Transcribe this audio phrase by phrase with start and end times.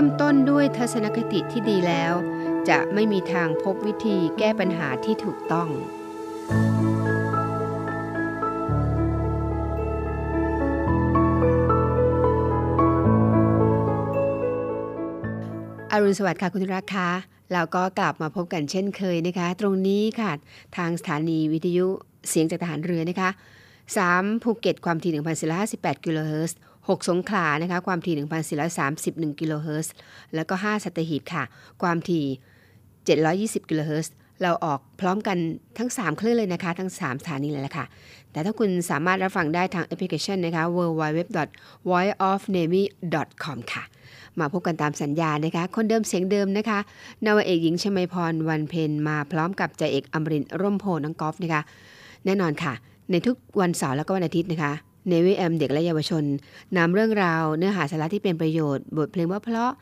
[0.00, 2.12] ริ่มต้นด้วยทัศนคติที่ดีแล้ว
[2.68, 5.68] จะไม่มีทางพบวิธีแก้ปัญหาที่ถูกต้อง
[15.92, 17.10] อรุณสวัสดิ์ค่ะคุณรักคะ
[17.52, 20.32] เราก็กลับมาพบกันเช่นเคยนะคะ ตรงนี้ค่ะ
[20.76, 21.86] ทางสถานีวิทยุ
[22.28, 23.30] เสียงจากทหารเรือนะคะ
[23.86, 24.42] 3.
[24.42, 25.12] ภูเก็ตความถี่
[25.58, 26.56] 1,458 กิโลเฮิรตซ์
[26.88, 28.14] 6 สงขลานะคะความถี่
[28.76, 29.92] 1,431 กิโลเฮิรตซ์
[30.34, 31.44] แล้วก็ 5 สัตหีบค่ะ
[31.82, 32.24] ความถี่
[33.62, 35.38] 720 กิโลเฮิรตซ์เราออกพร้อมกัน
[35.78, 37.86] ทั้ง 3 คลื่นเลยนะคะ ทั้ง 3 สถานีเลยแหละค่ะ
[38.32, 43.84] แต่ถ้าคุณสามารถรับฟังได้ทางแอปพลิเคชันนะคะ www.voiceofnavy.com ค่ะ
[44.40, 46.78] มาพบกันตามสัญญานะคะ คนเดิมเสียงเดิมนะคะ
[47.24, 51.62] นาวเอกหญิงชมพรวันเพนมาพร้อมกับจ่าเอกอมรินร่มโพน้องกอล์ฟนะคะ
[52.24, 52.72] แน่นอนค่ะ
[53.10, 54.72] ในทุกวันเสาร์และก็วันอาทิตย์นะคะ
[55.06, 56.24] เนวิแอมเด็กและเยาวชน
[56.76, 59.72] นำเรื่องราวเนื้อหาสาระที่เป็นประโยชน์ บทเพลงว่าเพราะ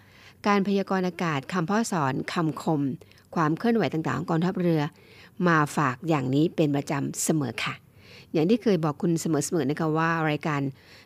[0.47, 2.81] การพยากรณ์อากาศคำพ่อสอนคำคม
[3.35, 4.83] ความเคลื่อนไหวต่างๆของกองทัพเรือ
[5.47, 7.75] มาฝากอย่างนี้เป็นประจำเสมอค่ะ
[8.33, 10.61] อย่างที่เคยบอกคุณเสมอๆนะคะว่ารายการ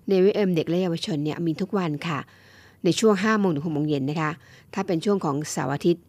[0.07, 2.19] เนวิแอมเด็กและเยาวชนเนี่ยมีทุกวันค่ะ
[2.85, 4.33] ในช่วง5โมงถึง6โมงเย็นนะคะ
[4.75, 6.03] ถ้าเป็นช่วงของเสาร์อาทิตย์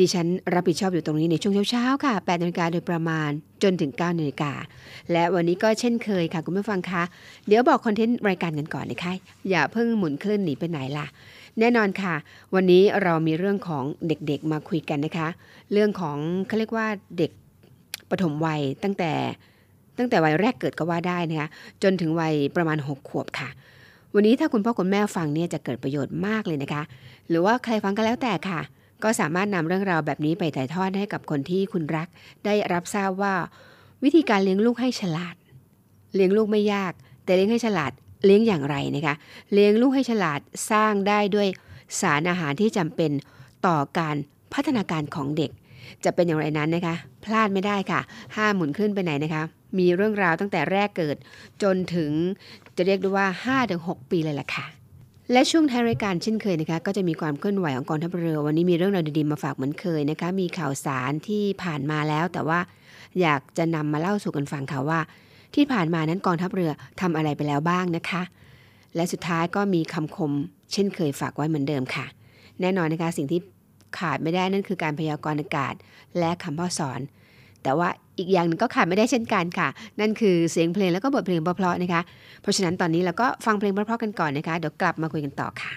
[0.00, 3.30] ดิฉันรับผิดชอบอยู่ตรงนี้ในช่วงเช้าๆค่ะ8นาฬิกาโดยประมาณ
[3.62, 4.52] จนถึง9นาฬิกา
[5.12, 7.02] และวันนี้ก็เช่นเคยค่ะ คุณผู้ฟังคะ
[7.46, 9.12] เดี๋ยวบอกคอนเทนต์รายการกันก่อนนะคะ
[9.50, 11.06] อย่าเพิ่งหมุนคลื่นหนีไปไหนล่ะ
[11.58, 12.14] แน่นอนค่ะ
[12.54, 15.28] วันนี้เรามีเรื่องของเด็กๆมาคุยกันนะคะ
[15.72, 16.86] เรื่องของเขาเรียกว่า
[17.18, 17.30] เด็ก
[18.10, 19.12] ปฐมวัยตั้งแต่
[19.98, 21.48] ตั้งแต่วัยแรกเกิดก็ว่าได้นะคะ
[21.82, 23.48] จนถึงวัยประมาณ 6 ขวบค่ะ
[24.14, 26.82] วันนี้ถ้าคุณพ่อคุณแม่ฟังเนี่ยจะเกิดประโยชน์มากเลยนะคะ
[27.28, 28.60] หรือว่าใครฟังก็แล้วแต่ค่ะ
[29.02, 32.08] ก็สามารถนำเรื่องราวแบบนี้ไปถ่ายทอดให้กับคนที่คุณรัก
[32.44, 33.34] ได้รับทราบว่า
[34.04, 35.36] วิธีการเลี้ยงลูกให้ฉลาด
[36.14, 36.92] เลี้ยงลูกไม่ยาก
[37.24, 37.92] แต่เลี้ยงให้ฉลาด
[38.24, 39.14] เลี้ยงอย่างไรนะคะ
[39.52, 40.40] เลี้ยงลูกให้ฉลาด
[40.70, 41.48] สร้างได้ด้วย
[42.00, 43.10] สารอาหารที่จำเป็น
[43.66, 44.16] ต่อการ
[44.54, 45.50] พัฒนาการของเด็ก
[46.04, 48.00] จะเป็นอย่างไรนั้นนะคะ พลาดไม่ได้ค่ะ
[48.36, 49.42] ห้าหมุนขึ้นไปไหนนะคะ
[49.78, 51.16] มีเรื่องราวตั้งแต่แรกเกิด
[51.62, 52.12] จนถึง
[52.76, 53.26] จะเรียกได้ว่า
[53.68, 54.66] 5-6 ปีเลยล่ะค่ะ
[55.32, 62.60] และช่วงท้ายรายการเช่นเคยนะคะก็จะมีความเคลื่อนไหวของกองทัพเรือ วันนี้มีเรื่องราวดีๆมาฝากเหมือนเคยนะคะมีข่าวสารที่ผ่านมาแล้ว แต่ว่า
[63.20, 65.00] อยากจะนำมาเล่าสู่กันฟังค่ะว่า
[65.54, 66.70] ที่ผ่านมานั้นกองทัพเรือ
[67.00, 68.22] ทำอะไรไปแล้วบ้างนะคะ
[68.94, 70.32] และสุดท้ายก็มีคำคม
[70.72, 72.06] เช่นเคยฝากไว้เหมือนเดิมค่ะ
[72.60, 73.40] แน่นอนนะคะสิ่งที่
[73.98, 75.74] ขาดไม่ได้นั่นคือการพยากรณ์อากาศ
[76.18, 77.00] และคำพ่อสอน
[77.66, 77.88] แต่ว่า
[78.18, 79.68] อีกอย่างนึงก็ขาดไม่ได้เช่นกันค่ะ
[80.00, 82.02] นั่นคือเสียงเพลงแล้วก็บทเพลงเพราะๆนะคะ
[82.42, 85.72] เพราะฉะนั้นตอนนี้เราก็ฟังเพลงเพราะๆกันก่อนนะคะ เดี๋ยวกลับมาคุยกันต่อค่ะ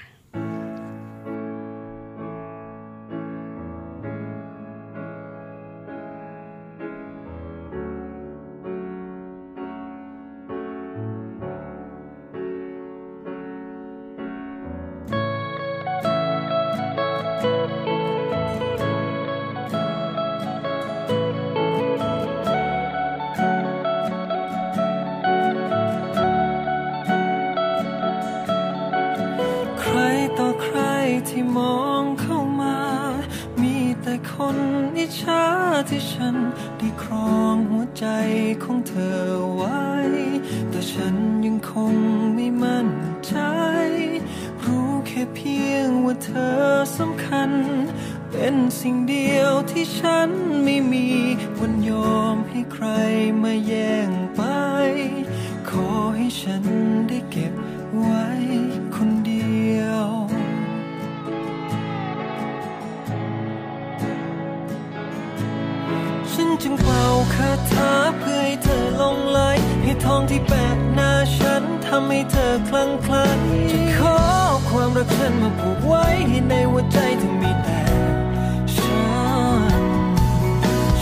[32.20, 32.78] เข้ามา
[33.62, 34.58] มีแต่คน
[34.98, 35.44] อิจฉา
[35.90, 36.36] ที่ฉัน
[36.78, 38.06] ได้ครองหัวใจ
[38.64, 39.22] ของเธอ
[39.56, 39.86] ไว้
[40.70, 41.16] แต่ฉัน
[41.46, 41.96] ยังคง
[42.36, 42.88] ไม่มั่น
[43.28, 43.36] ใจ
[44.64, 46.60] รู้แค่เพียงว่าเธอ
[46.98, 47.52] สำคัญ
[48.32, 50.30] เป็นสิ่งเดียวที่ฉัน
[50.64, 51.08] ไม่มี
[51.60, 52.88] วันยอมให้ใคร
[53.44, 54.42] มาแย่งไป
[55.70, 56.64] ขอให้ฉัน
[57.08, 57.54] ได้เก็บ
[57.98, 58.26] ไว้
[66.64, 67.04] จึงเป่า
[67.36, 69.40] คาถาเพื่อให้เธอลงไหล
[69.84, 70.66] ให้ทองที่แปะ
[70.96, 73.26] หน้าฉันทำให้เธอคลั่งคล้
[73.72, 74.18] จะขอ
[74.70, 77.82] ความรักฉันมาผูกไว้ให้ในหัวใจเธอมีแต่
[78.76, 79.08] ฉั
[79.82, 79.84] น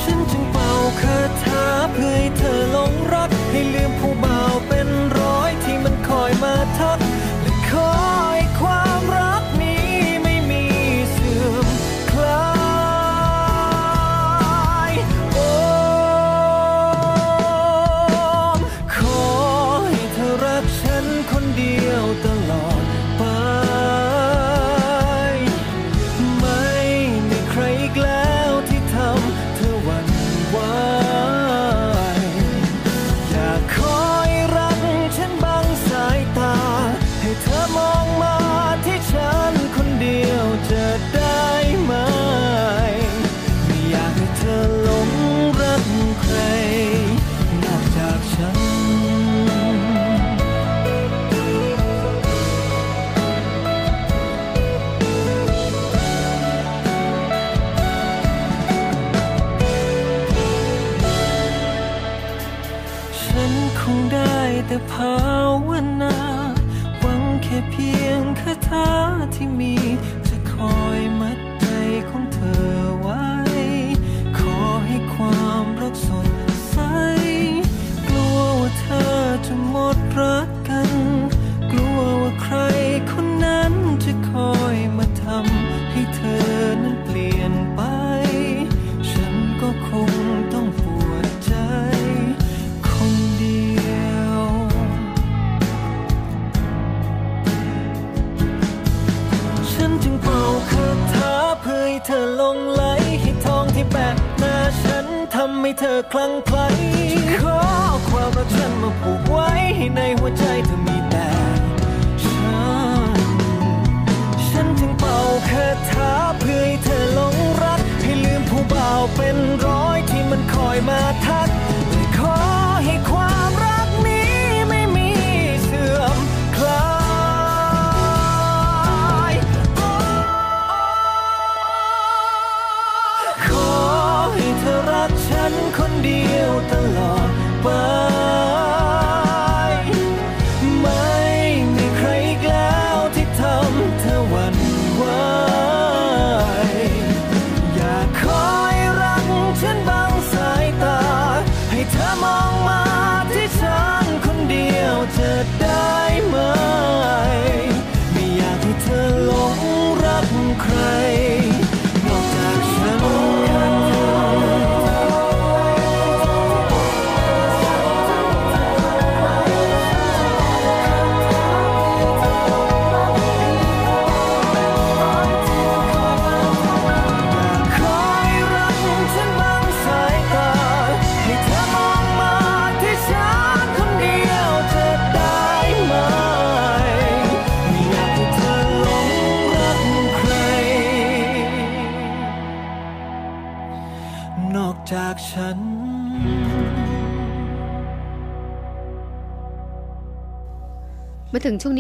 [0.02, 0.70] ฉันจึงเป่า
[1.02, 4.88] คาถาเพื่อให้เธอลงรัก ให้ลืมผู้บ่าวเป็น
[5.20, 6.98] ร้อยที่มันคอยมาทัก
[7.42, 7.90] และขอ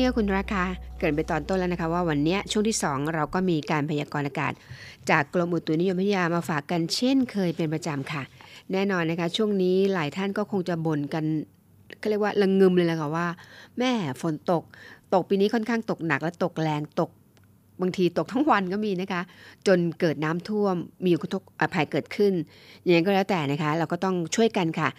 [0.07, 0.63] มาถึงช่วคุณราคา
[0.99, 4.53] เกิดไปตอนต้นแล้วนะคะว่าวันนี้ช่วงที่ 2 เราก็มีการพยากรณ์อากาศ
[5.09, 8.23] จากกรมอุตุนิยมวิทยามาฝากกันเช่นเคยเป็นประจำค่ะ
[8.71, 11.25] แน่นอนนะคะ ช่วงนี้หลายท่านก็คงจะบ่นกัน
[12.01, 13.27] ก็เรียกว่าระงึมเลยแหละค่ะว่า
[13.79, 14.63] แม่ฝนตก
[15.13, 17.09] ตกปีนี้ค่อนข้างตกหนักและตกแรงตก
[17.81, 19.21] บางทีตกทั้งวันก็มีนะคะ
[19.67, 20.75] จนเกิดน้ำท่วม
[21.05, 21.43] มีอุทก
[21.73, 22.33] ภัยเกิดขึ้น
[22.83, 24.89] อย่างนั้ก็แล้วแต่นะคะ เราก็ต้องช่วยกันค่ะ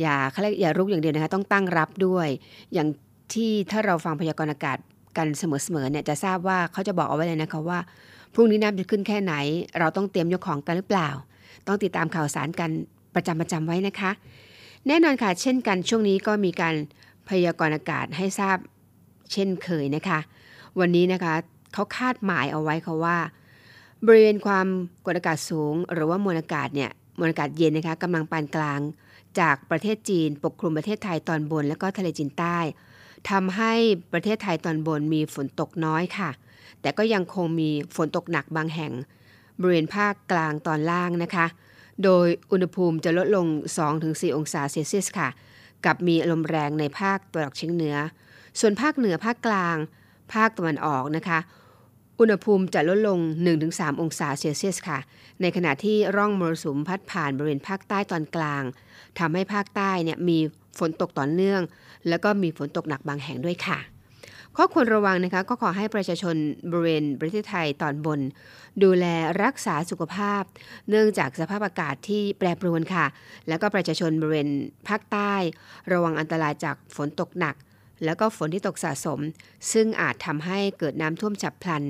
[0.00, 2.28] อย่าเขาเรียกอย่ารุกอย่างเดียวนะคะ ต้องตั้งรับด้วย
[2.74, 2.88] อย่าง
[3.32, 4.78] ที่ถ้าเราฟังพยากรณ์อากาศ
[5.16, 7.78] กันเสมอๆเนี่ยจะทราบว่าเขาจะบอกเอาไว้เลยนะคะว่า
[8.34, 9.34] พรุ่งนี้น้ำจะขึ้นแค่ไหน
[9.78, 11.08] เราต้องเตรียมยกของกันหรือเปล่า
[11.66, 12.70] ต้องติดตามข่าวสารกัน
[13.14, 14.10] ประจำประจำไว้นะคะ
[14.86, 16.74] แน่นอนค่ะ เช่นกันช่วงนี้ก็มีการ
[17.28, 18.56] พยากรณ์อากาศให้ทราบ
[19.32, 20.18] เช่นเคยนะคะ
[20.80, 21.34] วันนี้นะคะ
[21.72, 23.18] เขาคาดหมายเอาไว้ค่ะว่า
[24.06, 24.66] บริเวณความ
[25.06, 28.80] กดอากาศสูง หรือว่ามวลอากาศเนี่ยมวลอากาศเย็นนะคะกำลังปานกลาง
[29.40, 32.58] จากประเทศจีนปกคลุมประเทศไทยตอนบน และก็ทะเลจีนใต้
[33.30, 33.72] ทำให้
[34.12, 36.30] ประเทศไทยตอนบนมีฝนตกน้อยค่ะ
[36.80, 38.92] แต่ก็ยังคงมีฝนตกหนักบางแห่ง
[39.60, 41.46] บริเวณภาคกลางตอนล่างนะคะ
[42.04, 43.46] โดยอุณหภูมิจะลดลง
[43.92, 45.28] 2-4 องศาเซลเซียสค่ะ
[45.84, 47.96] กับมีลมแรงในภาคตะวันออกเฉียงเหนือ
[48.60, 49.76] ส่วนภาคเหนือภาคกลาง
[50.34, 51.38] ภาคตะวันออกนะคะ
[52.20, 53.18] อุณหภูมิจะลดลง
[53.60, 54.98] 1-3 องศาเซลเซียสค่ะ
[55.40, 58.62] ในขณะที่ร่องมรสุมพัดผ่านบริเวณภาคใต้ตอนกลาง
[59.18, 60.38] ทำให้ภาคใต้เนี่ยมี
[60.78, 61.60] ฝนตกต่อเนื่อง
[62.08, 63.78] แล้วก็มีฝนตกหนักบางแห่งด้วยค่ะ
[64.56, 66.36] ข้อควรระวังนะคะก็ขอให้ประชาชน
[66.70, 68.20] บริเวณประเทศไทยตอนบน
[68.82, 69.06] ดูแล
[69.42, 70.42] รักษาสุขภาพ
[70.88, 73.06] เนื่องจากสภาพอากาศที่แปรปรวนค่ะ
[73.48, 74.48] แล้วก็ประชาชนบริเวณ
[74.88, 75.34] ภาคใต้
[75.92, 77.54] ระวังอันตรายจากฝนตกหนัก
[78.04, 79.20] แล้วก็ฝนที่ตกสะสม
[79.72, 81.84] ซึ่งอาจทำให้เกิดน้ำท่วมฉับพลัน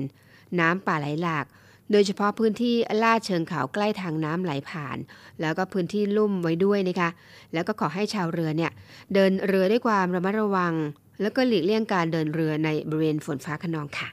[0.59, 1.45] น้ำป่าไหลหลาก
[1.91, 4.97] โดยเฉพาะพื้นที่ลาดเชิงเขาใกล้ทางน้ำไหลผ่าน
[5.41, 7.09] แล้วก็พื้นที่ลุ่มไว้ด้วยนะคะ
[7.53, 8.71] แล้วก็ขอให้ชาวเรือเนี่ย
[9.13, 10.73] เดินเรือด้วยความระมัดระวัง
[11.21, 14.07] แล้วก็หลีกเลี่ยงการเดินเรือในบริเวณฝนฟ้าขนองค่ะ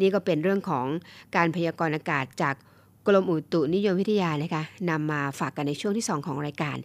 [0.00, 0.86] นี่ก็เป็นเรื่องของ
[1.36, 2.54] การพยากรณ์อากาศจาก
[3.06, 6.76] กรมอุตุนิยมวิทยานะคะนำมาฝากกันในช่วงที่ 2 ของรายการ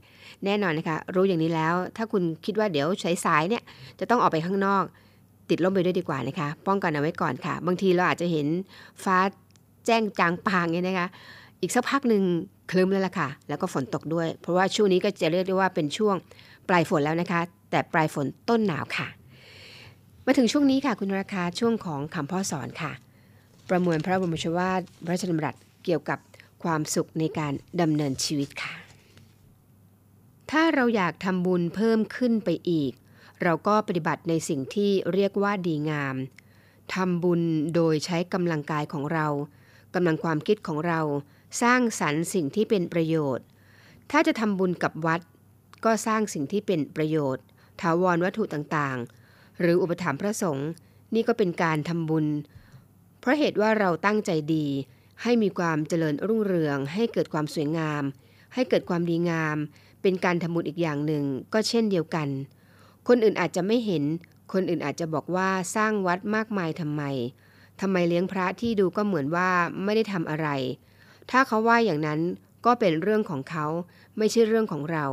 [0.45, 2.87] แน่นอนนะคะ รู้อย่างนี้แล้ว ถ้าคุณคิดว่าเดี๋ยว
[3.25, 3.63] สายๆเนี่ย
[3.99, 4.83] จะต้องออกไปข้างนอก
[5.49, 8.47] ติดล่มไปด้วยดีกว่านะคะ ป้องกันเอาไว้ก่อนค่ะ บางทีเราอาจจะเห็น
[9.03, 9.17] ฟ้า
[9.85, 11.07] แจ้งจางปางเนี่ยนะคะ
[11.61, 12.23] อีกสักพักหนึ่ง
[12.71, 16.15] คลึ้มแล้วล่ะค่ะ แล้วก็ฝนตกด้วย เพราะว่าช่วงนี้ก็จะเรียกได้ว่าเป็นช่วง
[16.69, 19.07] ปลายฝนแล้วนะคะ แต่ปลายฝนต้นหนาวค่ะ
[20.25, 22.91] มาถึงช่วงนี้ค่ะคุณราคาช่วงของคำพ่อสอนค่ะ
[23.69, 25.55] ประมวลพระบรมชวาทพระราชดำรัส
[25.85, 26.19] เกี่ยวกับ
[26.63, 28.73] ความสุขในการดำเนินชีวิตค่ะ
[30.51, 32.91] ถ้าเราอยากทำบุญเพิ่มขึ้นไปอีก
[33.43, 36.15] เราก็ปฏิบัติในสิ่งที่เรียกว่าดีงาม
[36.93, 37.41] ทำบุญ
[37.75, 39.27] โดยใช้กำลังกายของเรา
[39.93, 41.01] กำลังความคิดของเรา
[41.61, 43.45] สร้างสรรค์สิ่งที่เป็นประโยชน์
[44.11, 45.21] ถ้าจะทำบุญกับวัด
[45.85, 47.43] ก็สร้างสิ่งที่เป็นประโยชน์
[47.81, 50.69] ถาวรวัตถุต่างๆ หรืออุปถัมภ์พระสงฆ์
[51.13, 52.25] นี่ก็เป็นการทำบุญ
[53.19, 54.65] เพราะเหตุว่าเราตั้งใจดี
[55.23, 58.03] ให้มีความเจริญรุ่งเรือง ให้เกิดความสวยงาม
[58.53, 59.57] ให้เกิดความดีงาม
[60.01, 62.27] เป็นการทำบุญอีกอย่างหนึ่งก็เช่นเดียวกัน
[63.07, 64.03] คนอื่นอาจจะไม่เห็น
[64.53, 67.03] คนอื่นอาจจะบอกว่าสร้างวัดมากมายทำไม
[67.81, 69.49] ทำไมเลี้ยงพระที่ดูก็เหมือนว่า
[69.83, 70.47] ไม่ได้ทำอะไร
[71.31, 72.19] ถ้าเขาว่าอย่างนั้น
[72.65, 73.65] ก็เป็นเรื่องของเขา
[74.17, 75.05] ไม่ใช่เรื่องของเรา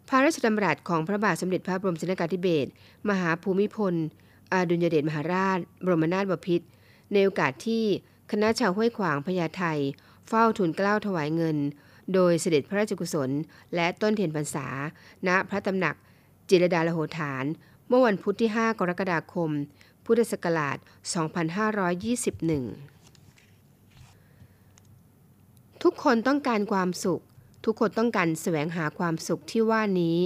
[0.08, 2.70] พระราชดำรัสของพระบาทสมเด็จพระบรมชนกาธิเบศร
[3.08, 3.94] มหาภูมิพล
[4.52, 6.66] อดุลยเดชมหาราช บรมนาถบพิตร
[7.12, 7.84] ในโอกาสที่
[8.30, 9.62] คณะชาวห้วยขวางพญาไท
[10.28, 11.56] เฝ้าทูลเกล้าถวายเงิน
[12.14, 13.30] โดยเสด็จพระราชกุศล
[13.74, 14.66] และต้นเทียนพรรษา
[15.26, 15.96] ณพระตำหนัก
[16.50, 17.44] จิรดาลโหฐาน
[17.88, 19.50] เมื่อวันพุธที่ 5 กรกฎาคม
[20.04, 20.82] พุทธศักราช 2521
[25.82, 27.22] ทุกคนต้องการความสุข
[27.64, 30.16] ทุกคนต้องการแสวงหาความสุขที่ว่านี้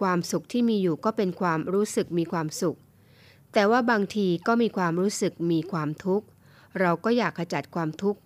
[0.00, 2.78] ความสุขที่มีอยู่ก็เป็นความรู้สึกมีความสุข
[3.52, 6.26] แต่ว่าบางทีก็มีความรู้สึกมีความทุกข์
[6.80, 8.20] เราก็อยากขจัดความทุกข์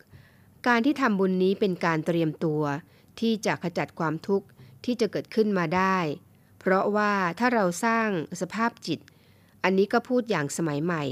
[0.66, 2.62] การที่ทำบุญนี้เป็นการเตรียมตัว
[3.20, 4.46] ที่จะขจัดความทุกข์
[4.84, 5.96] ที่จะเกิดขึ้นมาได้
[6.66, 8.08] เพราะว่าถ้าเราสร้าง
[8.40, 9.00] สภาพจิต
[9.64, 11.04] อันนี้ก็พูดอย่างสมัยใหม่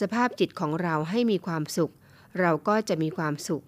[0.00, 1.92] สภาพจิตของเราให้มีความสุข
[2.40, 3.64] เราก็จะมีความสุข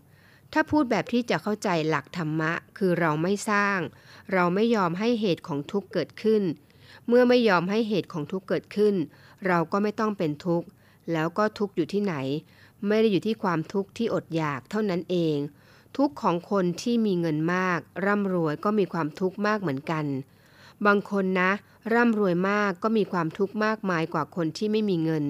[0.53, 3.79] ถ้าพูดแบบที่จะเข้าใจหลักธรรมะ คือเราไม่สร้าง
[4.33, 6.43] เราไม่ยอมให้เหตุของทุกข์เกิดขึ้น
[7.09, 8.95] เมื่อไม่ยอมให้เหตุของทุกข์เกิดขึ้น
[9.47, 10.67] เราก็ไม่ต้องเป็นทุกข์
[11.13, 12.15] แล้วก็ทุกข์อยู่ที่ไหน
[12.87, 15.37] ไม่ได้อยู่ที่ความทุกข์ที่อดอยากเท่านั้นเอง
[15.97, 20.05] ทุกข์ของคนที่มีเงินมาก ร่ำรวยก็มีความทุกข์มากเหมือนกัน
[20.87, 21.51] บางคนนะ
[21.93, 25.25] ร่ำรวยมากก็มีความทุกข์มากมายกว่าคนที่ไม่มีเงิน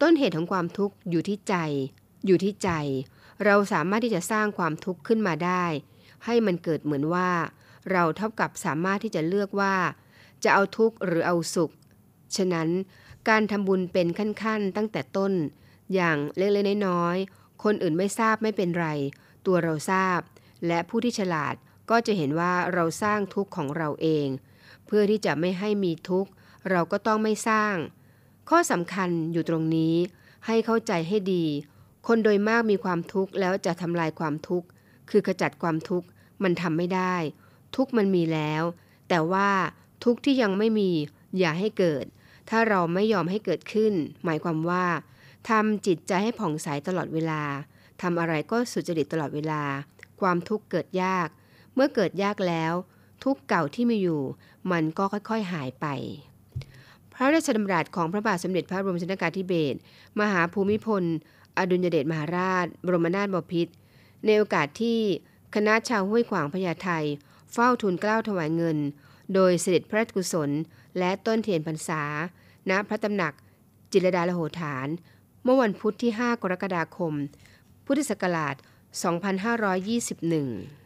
[0.00, 1.54] ต้นเหตุของความทุกข์อยู่ที่ใจ
[2.26, 2.70] อยู่ที่ใจ
[3.44, 5.64] เราสามารถที่จะสร้างความทุกข์ขึ้นมาได้
[6.24, 7.30] ให้มันเกิดเหมือนว่า
[7.92, 9.74] เราเท่ากับสามารถที่จะเลือกว่า
[10.44, 11.72] จะเอาทุกข์หรือเอาสุข
[12.36, 12.68] ฉะนั้น
[13.28, 15.32] การทำบุญเป็นขั้นๆ ตั้งแต่ต้น
[15.94, 18.88] อย่างเล็กๆน้อยๆคนอื่นไม่ทราบไม่เป็นไร
[19.46, 20.20] ตัวเราทราบ
[20.66, 21.54] และผู้ที่ฉลาด
[21.90, 24.26] ก็จะเห็นว่าเราสร้างทุกข์ของเราเอง
[24.86, 26.30] เพื่อที่จะไม่ให้มีทุกข์
[26.70, 27.74] เราก็ต้องไม่สร้าง
[28.50, 29.94] ข้อสำคัญอยู่ตรงนี้
[30.46, 31.44] ให้เข้าใจให้ดี
[32.06, 34.66] คนโดยมากมีความทุกข์แล้วจะทำลายความทุกข์
[35.10, 36.06] คือขจัดความทุกข์
[36.42, 37.14] มันทำไม่ได้
[37.76, 38.62] ทุกข์มันมีแล้ว
[39.08, 39.50] แต่ว่า
[40.04, 40.90] ทุกข์ที่ยังไม่มี
[41.38, 42.04] อย่าให้เกิด
[42.50, 43.92] ถ้าเราไม่ยอมให้เกิดขึ้น
[44.24, 44.86] หมายความว่า
[45.48, 47.42] ทำจิตใจให้ผ่องใสตลอดเวลา
[48.02, 49.62] ทำอะไรก็สุจริตตลอดเวลา
[50.20, 51.28] ความทุกข์เกิดยาก
[51.74, 52.72] เมื่อเกิดยากแล้ว
[53.24, 54.22] ทุกข์เก่าที่มีอยู่
[54.72, 55.86] มันก็ค่อยๆหายไป
[57.12, 59.78] พระราชดำรัสของพระบาทสมเด็จพระบรมชนกาธิเบศร
[60.20, 61.04] มหาภูมิพล
[61.58, 63.72] อดุลยเดชมหาราช บรมนาถบพิตร
[64.24, 65.00] ในโอกาสที่
[65.54, 66.88] คณะชาวห้วยขวางพญาไท
[67.52, 68.78] เฝ้าทูลเกล้าถวายเงิน
[69.34, 70.50] โดยเสด็จพระราชกุศล
[70.98, 72.02] และต้นเทียนพรรษา
[72.70, 73.34] ณพระตำหนัก
[73.92, 74.88] จิรดาลโหฐาน
[75.42, 77.14] เมื่อวันพุธที่ 5 กรกฎาคม
[77.86, 78.54] พุทธศักราช
[79.76, 80.85] 2521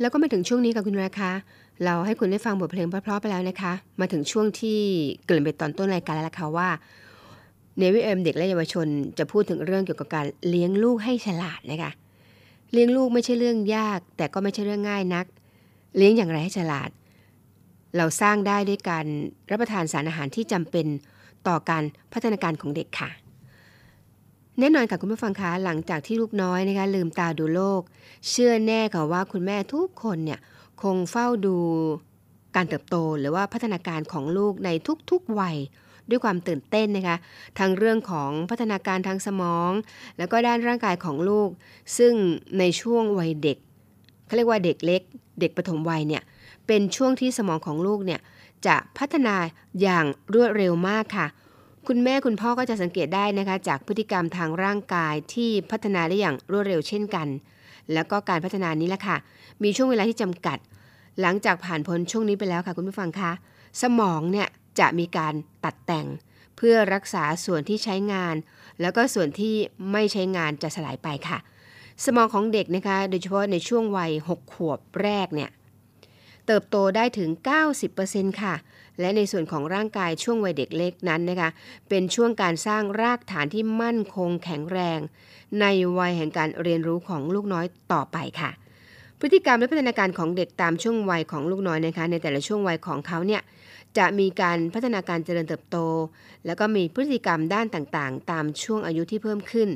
[0.00, 1.30] แล้วก็มาถึงช่วงนี้กับคุณราคา
[1.84, 4.80] เราให้คุณได้ฟังบทเพลงเพราะๆไปแล้วนะคะ มาถึงช่วงที่
[5.24, 6.68] เกริ่นไปตอนต้นรายการแล้วล่ะค่ะว่า
[7.78, 8.86] เนวิเอ็มเด็กและเยาวชน
[9.18, 11.90] จะพูดถึงเรื่องเกี่ยวกับการเลี้ยงลูกให้ฉลาดนะคะ
[12.72, 15.26] เลี้ยงลูกไม่ใช่เรื่องยาก แต่ก็ไม่ใช่เรื่องง่ายนัก
[15.96, 16.90] เลี้ยงอย่างไรให้ฉลาด
[17.96, 19.06] เราสร้างได้ด้วยการ
[19.50, 20.86] รับประทานสารอาหารที่จำเป็น
[21.48, 23.10] ต่อการพัฒนาการของเด็กค่ะ
[24.58, 27.82] แน่นอนค่ะคุณผู้ฟังคะหลังจากที่ลูกน้อยนะคะลืมตาดูโลก
[28.28, 30.38] เชื่อแน่ค่ะว่าคุณแม่ทุกคนเนี่ย
[30.82, 31.56] คงเฝ้าดู
[32.56, 34.70] การเติบโตหรือว่าพัฒนาการของลูกใน
[35.10, 35.56] ทุกๆวัย
[36.08, 37.16] ด้วยความตื่นเต้นนะคะ
[37.58, 39.70] ทั้งเรื่องของพัฒนาการทางสมอง
[40.18, 41.48] แล้วก็ด้านร่างกายของลูก
[41.98, 42.14] ซึ่ง
[42.58, 43.58] ในช่วงวัยเด็ก
[44.26, 45.02] เขาเรียกว่าเด็กเล็ก
[45.40, 46.22] เด็กปฐมวัยเนี่ย
[46.66, 48.20] เป็นช่วงที่สมองของลูกเนี่ย
[48.66, 49.36] จะพัฒนา
[49.82, 50.04] อย่าง
[50.34, 51.26] รวดเร็วมากค่ะ
[51.88, 57.28] คุณแม่คุณพ่อก็จะสังเกตได้นะคะ จากพฤติกรรมทางร่างกายที่พัฒนาได้อย่างรวดเร็วเช่นกัน
[57.92, 59.16] แล้วก็การพัฒนานี้แหละค่ะ
[59.62, 60.58] มีช่วงเวลาที่จำกัด
[61.20, 63.32] หลังจากผ่านพ้นช่วงนี้ไปแล้วค่ะคุณผู้ฟังคะ
[63.82, 64.48] สมองเนี่ย
[64.80, 65.34] จะมีการ
[65.64, 66.06] ตัดแต่ง
[66.56, 68.34] เพื่อรักษาส่วนที่ใช้งาน
[68.80, 69.54] แล้วก็ส่วนที่
[69.92, 71.38] ไม่ใช้งานจะสลายไปค่ะ
[72.04, 75.50] สมองของเด็กนะคะ โดยเฉพาะในช่วงวัย 6 ขวบแรกเนี่ย
[76.46, 77.30] เติบโตได้ถึง
[77.86, 78.54] 90%ค่ะ
[79.00, 81.50] และในส่วนของร่างกายช่วงวัยเด็กเล็กนั้นนะคะ
[81.88, 84.98] เป็นช่วงการสร้างรากฐานที่มั่นคงแข็งแรง
[85.60, 85.66] ใน
[85.98, 88.50] วัยแห่งการเรียนรู้ของลูกน้อยต่อไปค่ะ
[89.20, 93.42] พฤติกรรมและพัฒนาการของเด็กตามช่วงวัยของลูกน้อยนะคะ ในแต่ละช่วงวัยของเขาเนี่ย
[93.98, 95.76] จะมีการพัฒนาการเจริญเติบโต
[96.46, 99.68] แล้วก็มีพฤติกรรมด้านต่างๆ ตามช่วงอายุที่เพิ่มขึ้น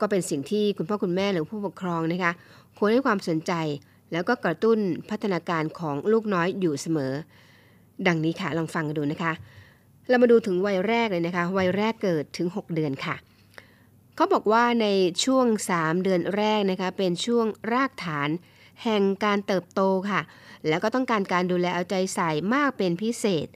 [0.00, 2.32] ก็เป็นสิ่งที่คุณพ่อคุณแม่หรือผู้ปกครองนะคะ
[2.78, 3.52] ควรให้ความสนใจ
[4.12, 4.78] แล้วก็กระตุ้น
[5.10, 7.12] พัฒนาการของลูกน้อยอยู่เสมอ
[8.06, 9.32] ดังนี้ค่ะลองฟังกันดูนะคะ
[10.08, 13.16] เรามาดูถึงวัยแรกเลยนะคะ วัยแรกเกิดถึง 6 เดือนค่ะ
[14.14, 14.86] เขาบอกว่าใน
[15.24, 18.28] ช่วง 3 เดือนแรกนะคะเป็นช่วงรากฐาน
[18.84, 20.20] แห่งการเติบโตค่ะ
[20.68, 23.46] แล้วก็ต้องการการดูแลเอาใจใส่มากเป็นพิเศษ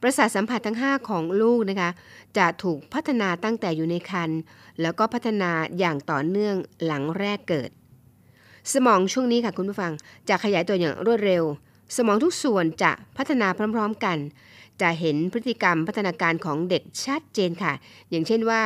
[0.00, 1.90] ประสาทสัมผัสทั้ง 5 ของลูกนะคะ
[2.38, 4.40] จะถูกพัฒนาตั้งแต่อยู่ในครรภ์
[4.80, 7.70] แล้วก็พัฒนาอย่างต่อเนื่องหลังแรกเกิด
[8.72, 9.92] สมองช่วงนี้ค่ะคุณผู้ฟัง
[10.28, 11.44] จะขยายตัวอย่างรวดเร็ว
[11.96, 14.18] สมองทุกส่วนจะพัฒนาพร้อม ๆกัน
[14.80, 17.72] จะเห็นพฤติกรรมพัฒนาการของเด็กชัดเจนค่ะ
[18.10, 18.62] อย่างเช่นว่า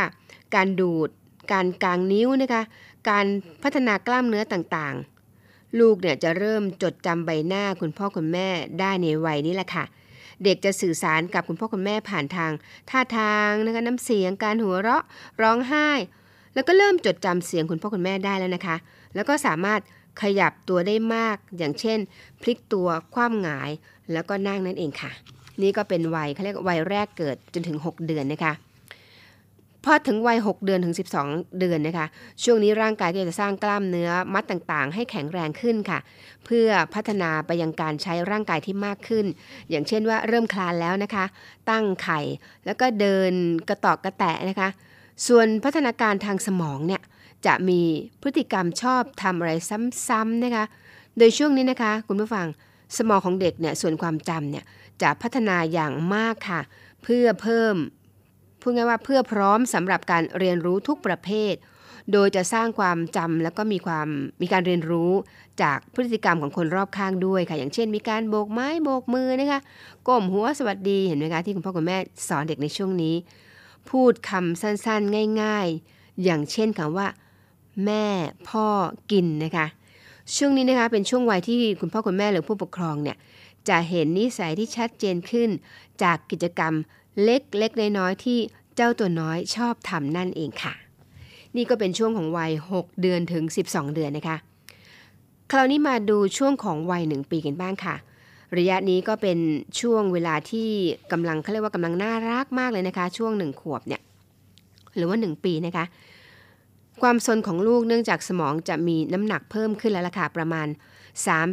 [0.54, 1.08] การดูด
[1.52, 2.62] การกางนิ้วนะคะ
[3.10, 3.26] การ
[3.62, 8.48] พัฒนากล้ามเนื้อต่างๆ ลูกเนี่ยจะเริ่มจดจำใบหน้าคุณพ่อคุณแม่
[8.80, 9.84] ได้ในวัยนี้แหละค่ะ
[10.44, 12.52] เด็กจะสื่อสารกับคุณพ่อคุณแม่ผ่านทาง
[12.90, 15.04] ท่าทางนะคะน้ำเสียง การหัวเราะ
[15.42, 15.88] ร้องไห้
[16.54, 18.76] แล้วก็เริ่มจดจำเสียงคุณพ่อคุณแม่ได้แล้วนะคะ
[19.14, 19.80] แล้วก็สามารถ
[20.22, 21.98] ขยับตัวได้มาก อย่างเช่น
[22.42, 23.70] พลิกตัว คว่ำหงาย
[24.12, 25.10] แล้วก็นั่งนั่นเองค่ะ
[25.62, 28.54] นี่ก็เป็นวัยเขาเรียกวัยแรกเกิดจนถึง 6 เดือนนะคะ
[29.84, 32.06] พอถึงวัย 6 เดือนถึง 12 เดือนนะคะ
[32.42, 35.98] ช่วงนี้ร่างกายก็จะสร้างกล้ามเนื้อมัดต่างๆ ให้แข็งแรงขึ้นค่ะ
[36.44, 39.26] เพื่อพัฒนาไปยังการใช้ร่างกายที่มากขึ้น
[39.70, 41.24] อย่างเช่นว่าเริ่มคลานแล้วนะคะ
[41.70, 42.20] ตั้งไข่
[42.66, 43.32] แล้วก็เดิน
[43.68, 44.68] กระตอกกระแตะนะคะ
[45.26, 47.02] ส่วนพัฒนาการทางสมองเนี่ย
[47.46, 47.80] จะมี
[48.22, 49.52] พฤติกรรมชอบทำอะไร
[50.06, 50.64] ซ้ำๆนะคะ
[51.18, 52.46] โดยช่วงนี้นะคะ คุณผู้ฟัง
[52.96, 54.64] สมองของเด็กเนี่ยส่วนความจำเนี่ย
[55.02, 56.60] จะพัฒนาอย่างมากค่ะ
[57.02, 57.76] เพื่อเพิ่ม
[58.60, 61.54] พูดง่ายว่าเพื่อพร้อมสำหรับการเรียนรู้ทุกประเภท
[62.12, 64.08] โดยจะสร้างความจำแล้วก็มีความ
[64.42, 65.12] มีการเรียนรู้
[65.62, 69.60] จากพฤติกรรมของคนรอบข้างด้วยค่ะ อย่างเช่น มีการโบกไม้โบกมือนะคะ
[70.06, 71.96] ก้มหัวสวัสดีเห็นไหมคะที่คุณพ่อคุณแม่
[72.28, 73.14] สอนเด็กในช่วงนี้
[73.90, 77.08] พูดคำสั้นๆ ง่ายๆ อย่างเช่นคำว่า
[77.84, 78.06] แม่
[78.48, 78.66] พ่อ
[79.10, 79.66] กินนะคะ
[80.36, 83.16] ช่วงนี้นะคะเป็นช่วงวัยที่คุณพ่อคุณแม่หรือผู้ปกครองเนี่ย
[83.68, 85.50] จะเห็นนิสัยที่ชัดเจนขึ้น
[86.02, 86.74] จากกิจกรรม
[87.22, 88.38] เล็กๆน้อยๆที่
[88.76, 90.74] เจ้าตัวน้อยชอบทำนั่นเองค่ะ
[91.56, 94.36] นี่ก็เป็นช่วงของวัย 6 เดือนถึง 12 เดือนนะคะ
[95.50, 97.94] คราวนี้มาดูช่วงของวัย 1 ปีกันบ้างค่ะ
[98.58, 99.38] ระยะนี้ก็เป็น
[99.80, 100.70] ช่วงเวลาที่
[101.12, 104.00] กำลังเขาเรียกว่ากำลังน่ารักมากเลยนะคะ ช่วง1ขวบเนี่ย
[104.96, 105.84] หรือว่า 1 ปีนะคะ
[107.02, 110.68] ความสนของลูกเนื่องจากสมองจะมีน้ำหนักเพิ่มขึ้นแล้วล่ะค่ะประมาณ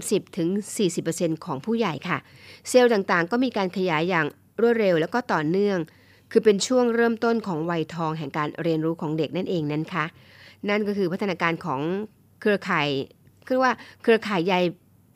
[0.10, 2.18] 30-40%ของผู้ใหญ่ค่ะ
[2.70, 4.26] เซลล์ต่างๆ ก็มีการขยายอย่าง
[4.62, 5.78] รวดเร็วแล้วก็ต่อเนื่อง
[6.32, 10.06] คือเป็นช่วงเริ่มต้นของวัยทองแห่งการเรียนรู้ของเด็กนั่นเองนั้นคะ
[10.70, 11.82] นั่นก็คือพัฒนาการของ
[12.42, 12.88] เครือข่าย
[13.48, 13.72] คือว่า
[14.04, 14.56] เครือข่ายใย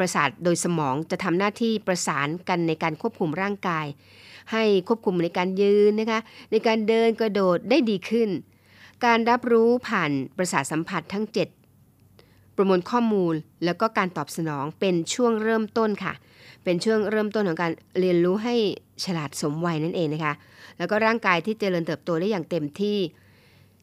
[0.02, 3.86] ประสาทโดยสมองจะทำหน้าที่ประสานกันในการควบคุมร่างกาย
[4.52, 6.20] ให้ควบคุมในการยืนนะคะ
[6.52, 8.30] ในการเดินกระโดดได้ดีขึ้น
[9.06, 11.26] การรับรู้ผ่านประสาทสัมผัสทั้ง
[11.92, 13.34] 7 ประมวลข้อมูล
[13.66, 16.14] แล้วก็การตอบสนองเป็นช่วงเริ่มต้นค่ะ
[16.64, 18.56] เป็นช่วงเริ่มต้นของการเรียนรู้ให้
[19.04, 20.34] ฉลาดสมวัยนั่นเองนะคะ
[20.78, 22.98] แล้วก็ร่างกายที่เจริญเติบโตได้อย่างเต็มที่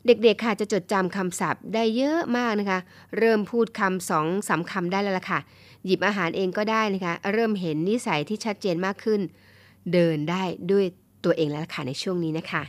[0.08, 2.78] เด็กๆค่ะจะจดจำคำศัพท์ได้เยอะมากนะคะ
[3.18, 5.40] เริ่มพูดคำสองสามคำได้แล้วล่ะค่ะ
[5.84, 9.20] หยิบอาหารเองก็ได้นะคะ เริ่มเห็นนิสัยที่ชัดเจนมากขึ้น
[9.92, 10.84] เดินได้ด้วย
[11.24, 12.62] ตัวเองแล้วล่ะค่ะในช่วงนี้นะคะ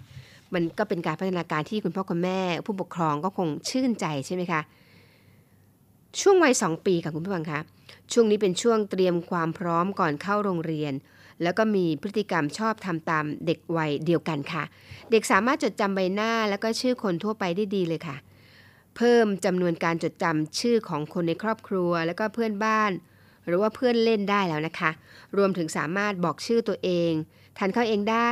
[0.53, 4.61] มันก็เป็นการพัฒนาการที่คุณพ่อคุณแม่ ผู้ปกครองก็คงชื่นใจใช่ไหมคะ
[6.21, 7.59] ช่วงวัยสองปีค่ะคุณผู้ฟังคะ
[8.13, 10.93] ช่วงนี้เป็นช่วงเตรียมความพร้อมก่อนเข้าโรงเรียน
[11.43, 14.63] แล้วก็มีพฤติกรรมชอบทำตามเด็กวัยเดียวกันค่ะ
[15.11, 18.17] เด็กสามารถจดจำใบหน้าแล้วก็ชื่อคนทั่วไปได้ดีเลยค่ะ
[18.95, 22.91] เพิ่มจำนวนการจดจำชื่อของคนในครอบครัว แล้วก็เพื่อนบ้าน
[23.47, 24.91] หรือว่าเพื่อนเล่นได้แล้วนะคะ
[25.37, 27.11] รวมถึงสามารถบอกชื่อตัวเอง
[27.57, 28.31] ทานข้าวเองได้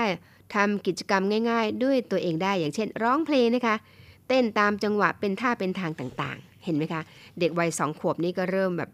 [0.56, 3.76] ทำกิจกรรมง่าย ๆ ด้วยตัวเองได้อย่างเช่น ร้องเพลงนะคะ
[4.28, 7.02] เต้นตามจังหวะเป็นท่าเป็นทางต่างๆ เห็นไหมคะ
[7.40, 8.90] เด็กวัยสองขวบนี่ก็เริ่มแบบ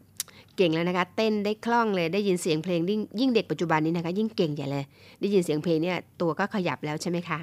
[0.58, 2.80] เก่งแล้วนะคะเต้นได้คล่องเลยได้ยินเสียงเพลง
[3.20, 4.86] ยิ่งเด็กปัจจุบันนี้นะคะ ยิ่งเก่งใหญ่เลย
[5.22, 7.40] ได้ยินเสียงเพลงเนี่ยตัวก็ขยับแล้วใช่ไหมคะ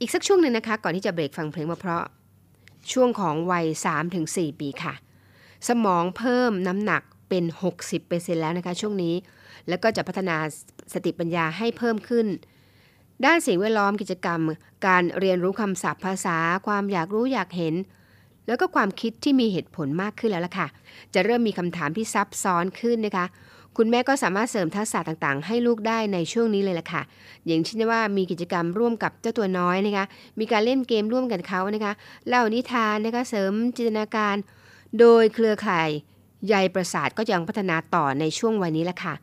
[0.00, 2.04] อีกสักช่วงหนึ่งนะคะ ก่อนที่จะเบรกฟังเพลงมาเพราะ
[2.92, 3.66] ช่วงของวัย
[4.12, 4.94] 3-4 ปีค่ะ
[5.68, 7.44] สมองเพิ่มน้ำหนักเป็น
[7.92, 9.14] 60%แล้วนะคะช่วงนี้
[9.68, 10.36] แล้วก็จะพัฒนา
[10.92, 12.26] สติปัญญาให้เพิ่มขึ้น
[13.24, 14.40] ด้านสิ่งแวดล้อมกิจกรรม
[14.86, 17.74] การเรียนรู้คำศัพท์ภาษา ความอยากรู้อยากเห็น
[18.46, 20.66] แล้วก็ความคิดที่มีเหตุผลมากขึ้นแล้วล่ะค่ะ
[21.14, 23.26] จะเริ่มมีคำถามที่ซับซ้อนขึ้นนะคะ
[23.76, 27.02] คุณแม่ก็สามารถเสริมทักษะต่างๆ ให้ลูกได้ในช่วงนี้เลยล่ะค่ะ
[27.46, 30.04] อย่างเช่นว่ามีกิจกรรมร่วมกับเจ้าตัวน้อยนะคะ
[30.38, 31.92] มีการเล่นเกมร่วมกันเขานะคะ
[32.28, 34.36] เล่านิทานนะคะ เสริมจินตนาการ
[34.98, 35.88] โดยเครือข่าย
[36.48, 39.14] ใยประสาทก็ยังพัฒนาต่อในช่วงวัยนี้แหละค่ะ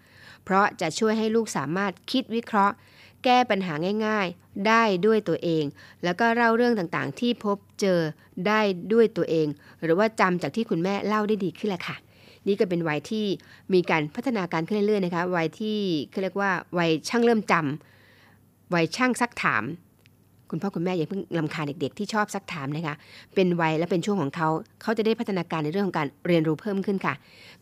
[0.44, 2.76] เพราะจะช่วยให้ลูกสามารถคิดวิเคราะห์
[3.24, 3.74] แก้ปัญหา
[4.06, 5.64] ง่ายๆ ได้ด้วยตัวเอง
[6.04, 8.00] แล้วก็เล่าเรื่องต่างๆ ที่พบเจอ
[8.48, 8.60] ได้
[8.94, 9.48] ด้วยตัวเอง
[9.84, 11.96] หรือว่าจำจากที่คุณแม่เล่าได้ดีขึ้นแหละค่ะ
[12.48, 13.26] นี่ก็เป็นวัยที่
[13.74, 15.78] มีการพัฒนาการขึ้นเรื่อยๆนะคะวัยที่
[16.12, 19.64] เขาเรียกว่าวัยช่างเริ่มจำวัยช่างซักถาม
[20.50, 22.96] คุณพ่อคุณแม่อย่าเพิ่งลำคาญเด็กๆ ที่ชอบซักถามนะคะ
[23.36, 24.50] เป็นวัยและเป็นช่วงของเขา
[24.82, 27.14] เขาจะได้พัฒนาการในเรื่องของการเรียนรู้เพิ่มขึ้นค่ะ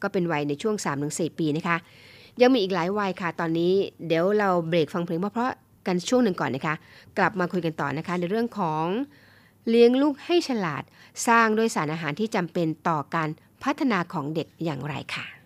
[0.02, 0.76] ก็เป็นวัยในช่วง
[1.08, 1.78] 3-4 ปีนะคะ
[2.42, 3.74] ยังมีอีกหลายวัยค่ะ ตอนนี้
[4.08, 6.76] เดี๋ยวเราเบรกฟังเพลงเพราะๆกันช่วงหนึ่งก่อนนะคะ
[7.18, 8.86] กลับมาคุยกันต่อนะคะ ในเรื่องของ
[9.70, 10.84] เลี้ยงลูกให้ฉลาด
[11.28, 13.30] สร้างด้วยสารอาหารที่จำเป็นต่อการ
[13.64, 15.41] พัฒนาของเด็กอย่างไรค่ะ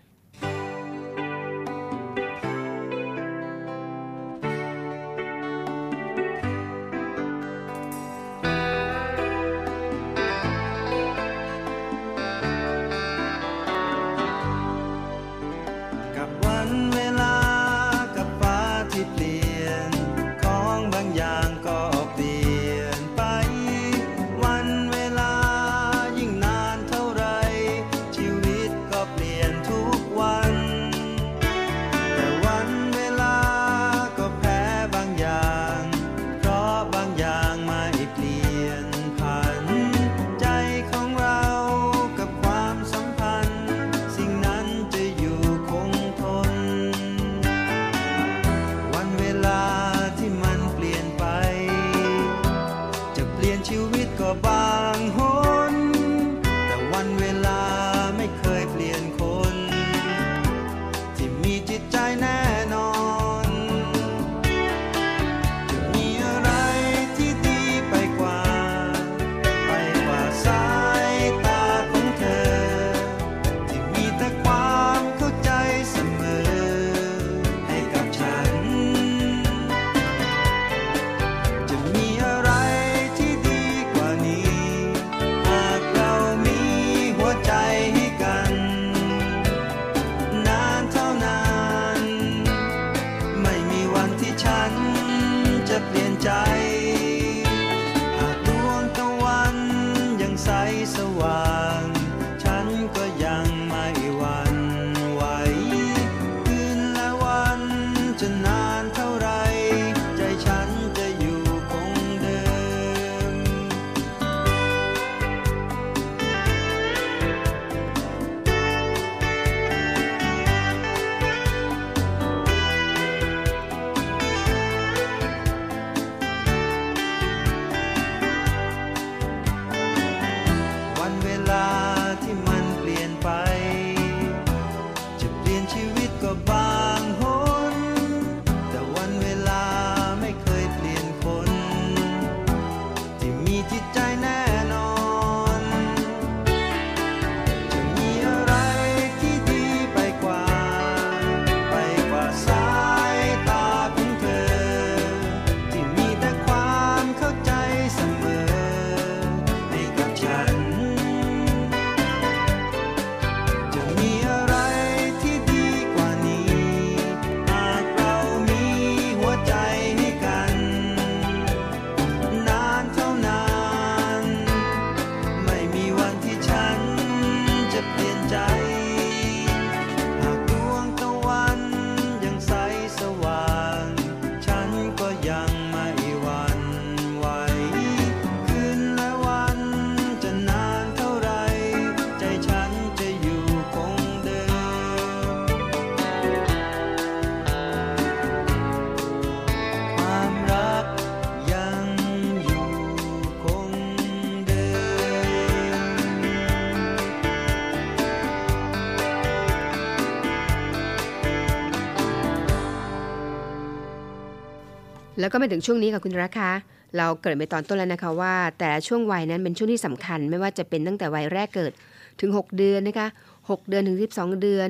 [215.26, 216.52] แล้วก็มาถึงช่วงนี้ค่ะคุณรักคะ
[216.96, 221.72] เราเกิดไปตอนต้นแล้วนะคะว่า แต่ละช่วงวัยนั้นเป็นช่วงที่สำคัญ ไม่ว่าจะเป็นตั้งแต่วัยแรกเกิด
[222.20, 223.08] ถึง 6 เดือนนะคะ
[223.38, 224.68] 6เดือนถึง 12 เดือน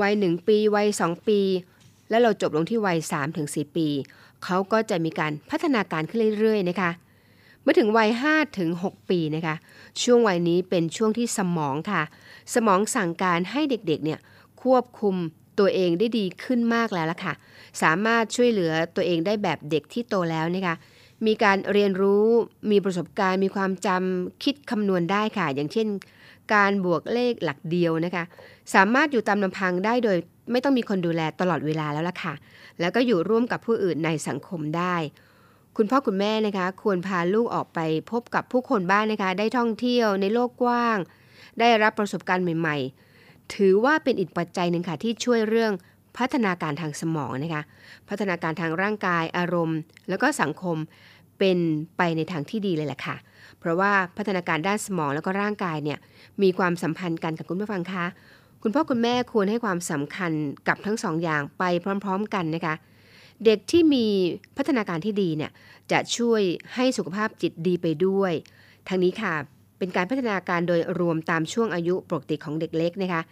[0.00, 1.40] วัย 1 ปี วัย 2 ปี
[2.10, 3.88] แล้วเราจบลงที่วัย3ถึง4ปี
[4.44, 6.90] เขาก็จะมีการพัฒนาการขึ้นเรื่อยๆนะคะ
[7.62, 9.54] เมื่อถึงวัย5ถึง6ปีนะคะ
[10.02, 12.02] ช่วงวัยนี้เป็นช่วงที่สมองค่ะ
[12.54, 14.18] สมองสั่งการให้เด็กๆเนี่ย
[14.62, 15.16] ควบคุม
[15.58, 17.32] ตัวเองได้ดีขึ้นมากแล้วล่ะค่ะ
[17.82, 20.76] สามารถช่วยเหลือตัวเองได้แบบเด็กที่โตแล้วนะคะ
[21.26, 22.26] มีการเรียนรู้
[22.70, 25.88] มีประสบการณ์ มีความจำคิดคำนวณได้ค่ะ อย่างเช่น
[26.54, 28.24] การบวกเลขหลักเดียวนะคะ
[28.74, 30.16] สามารถอยู่ตามลำพังได้โดย
[30.52, 32.34] ไม่ต้องมีคนดูแลตลอดเวลาแล้วล่ะค่ะ
[32.80, 34.96] แล้วก็อยู่ร่วมกับผู้อื่นในสังคมได้
[35.76, 40.98] คุณพ่อคุณแม่นะคะ ควรพาลูกออกไปพบกับผู้คนบ้างนนะคะ ได้ท่องเที่ยวในโลกกว้าง
[41.60, 43.05] ได้รับประสบการณ์ใหม่ ๆ
[43.54, 45.72] ถือว่าเป็นอีกปัจจัยหนึ่งค่ะที่ช่วยเรื่อง
[46.18, 47.62] พัฒนาการทางสมองนะคะ
[48.08, 49.78] พัฒนาการทางร่างกายอารมณ์
[50.08, 50.76] แล้วก็สังคม
[51.38, 51.58] เป็น
[51.96, 53.16] ไปในทางที่ดีเลยแหละค่ะ
[53.58, 55.98] เพราะว่าพัฒนาการด้านสมองแล้วก็ร่างกายเนี่ย
[56.42, 58.06] มีความสัมพันธ์กันกับคุณผู้ฟังคะ
[58.62, 60.32] คุณพ่อคุณแม่ควรให้ความสำคัญ
[60.68, 61.64] กับทั้งสองอย่างไป
[62.04, 62.74] พร้อม ๆ กันนะคะ
[63.44, 64.06] เด็กที่มี
[64.56, 65.50] พัฒนาการที่ดีเนี่ย
[65.92, 66.42] จะช่วย
[66.74, 68.32] ให้สุขภาพจิตดีไปด้วย
[68.88, 69.34] ทางนี้ค่ะ
[69.78, 73.22] เป็นการพัฒนาการโดยรวมตามช่วงอายุปกติของเด็กเล็กนะคะ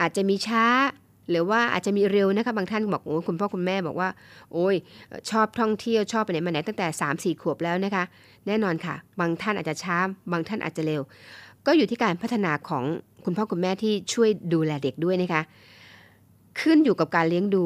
[0.00, 0.64] อาจจะมีช้า
[1.30, 4.08] หรือว่าอาจจะมีเร็วนะคะบางท่านบอกโอ้คุณพ่อคุณแม่บอกว่า
[4.52, 4.74] โอ้ย
[5.30, 8.04] ชอบท่องเที่ยวชอบไปไหนมาไหนตั้งแต่ 3 4 ขวบแล้วนะคะ
[8.46, 9.96] แน่นอนค่ะ บางท่านอาจจะช้า
[10.32, 11.02] บางท่านอาจจะเร็ว
[11.66, 12.84] ก็อยู่ที่การพัฒนาของ
[13.24, 15.42] คุณพ่อคุณแม่ที่ช่วยดูแลเด็กด้วยนะคะ
[16.60, 17.64] ขึ้นอยู่กับการเลี้ยงดู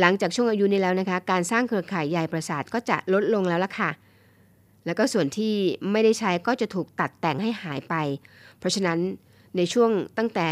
[0.00, 3.90] หลังจากช่วงอายุนี้แล้วนะคะ การสร้างเครือข่ายใยประสาทก็จะลดลงแล้วล่ะค่ะ
[4.90, 5.54] แล้วก็ส่วนที่
[5.92, 7.94] ไม่ได้ใช้ก็จะถูกตัดแต่งให้หายไป
[8.58, 8.98] เพราะฉะนั้น
[9.56, 10.48] ในช่วงตั้งแต่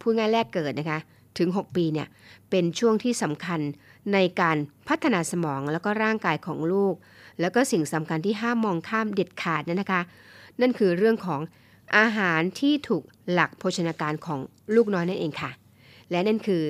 [0.00, 0.98] ผู้ง่ายแรกเกิดนะคะ
[1.38, 2.08] ถึง 6 ปีเนี่ย
[2.50, 3.60] เป็นช่วงที่สำคัญ
[4.12, 4.56] ในการ
[4.88, 6.94] พัฒนาสมองแล้วก็ร่างกายของลูก
[7.40, 10.02] แล้วก็สิ่งสำคัญที่ห้ามมองข้ามเด็ดขาดนั่นนะคะ
[10.60, 11.40] นั่นคือเรื่องของ
[11.96, 14.40] อาหารที่ถูกหลักโภชนาการของ
[14.74, 15.50] ลูกน้อยนั่นเองค่ะ
[16.10, 16.62] และนั่นคือ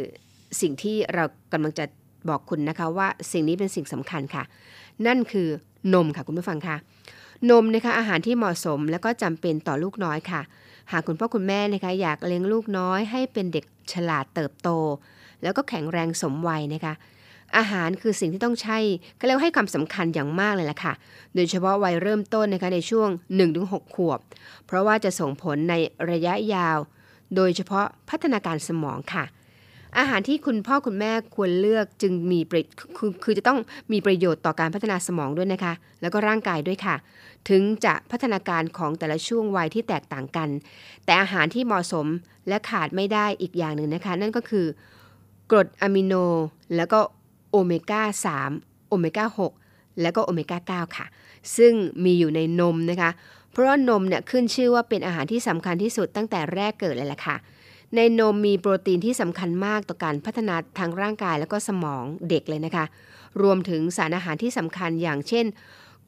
[0.61, 1.85] สิ่งที่เรากำลังจะ
[2.29, 4.45] บอกคุณนะคะว่าสิ่งนี้เป็นสิ่งสำคัญค่ะ
[5.07, 5.49] นั่นคือ
[5.95, 6.77] นมค่ะคุณผู้ฟังค่ะ
[7.51, 10.41] นมนะคะอาหารที่เหมาะสมและก็จำเป็นต่อลูกน้อยค่ะ
[10.93, 14.69] หากคุณพ่อคุณแม่นะคะอยากเลี้ยงลูกน้อย ให้เป็นเด็กฉลาดเติบโต
[15.43, 16.95] แล้วก็แข็งแรงสมวัยนะคะ
[17.57, 18.79] อาหารคือสิ่งที่ต้องใช้
[19.19, 20.93] ก็เรียกให้ความสำคัญอย่างมากเลยล่ะค่ะ
[21.35, 23.09] โดยเฉพาะวัยเริ่มต้นนะคะในช่วง
[23.53, 24.19] 1-6 ขวบ
[24.67, 25.75] เพราะว่าจะส่งผลใน
[26.11, 26.79] ระยะยาว
[27.37, 29.25] โดยเฉพาะพัฒนาการสมองค่ะ
[29.99, 32.63] อาหารที่คุณพ่อคุณแม่ควรเลือกจึงมีประ
[32.99, 33.59] คือคือจะต้อง
[33.93, 36.97] มีประโยชน์ต่อการพัฒนาสมองด้วยนะคะ แล้วก็ร่างกายด้วยค่ะ
[37.49, 40.49] ถึงจะพัฒนาการของแต่ละช่วงวัยที่แตกต่างกัน
[41.05, 42.07] แต่อาหารที่เหมาะสม
[42.49, 44.67] และขาดไม่ได้อีกอย่างหนึ่งนะคะ นั่นก็คือ
[45.51, 46.15] กรดอะมิโน
[46.77, 47.01] แล้วก็
[47.51, 48.03] โอเมก้า
[48.47, 49.27] 3 โอเมก้า
[49.65, 51.07] 6 แล้วก็โอเมก้า 9 ค่ะ
[51.57, 51.73] ซึ่ง
[52.05, 53.11] มีอยู่ในนมนะคะ
[53.53, 57.37] เพราะนมเนี่ยขึ้นชื่อว่าเป็นอาหารที่สำคัญที่สุดตั้งแต่แรกเกิดเลยแหละค่ะ
[57.97, 62.85] ในนมมีโปรตีนที่สำคัญมากต่อการพัฒนาทางร่างกายแล้วก็สมองเด็กเลยนะคะ
[63.43, 65.45] รวมถึงสารอาหารที่สำคัญอย่างเช่น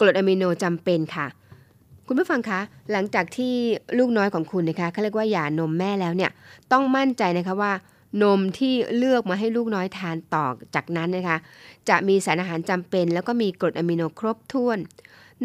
[0.01, 1.27] กรดอะมิโนจำเป็นค่ะ
[2.07, 2.61] คุณผู้ฟังคะ
[2.93, 3.55] หลังจากที่
[3.99, 6.31] ลูกน้อยของคุณนะคะเขาเรียกว่าหย่านมแม่แล้วเนี่ย
[6.73, 7.73] ต้องมั่นใจนะคะว่า
[8.23, 11.37] นมที่เลือกมาให้ลูกน้อยทานต่อจากนั้นนะคะ
[11.89, 14.79] จะมีสารอาหารจำเป็น แล้วก็มีกรดอะมิโนครบถ้วน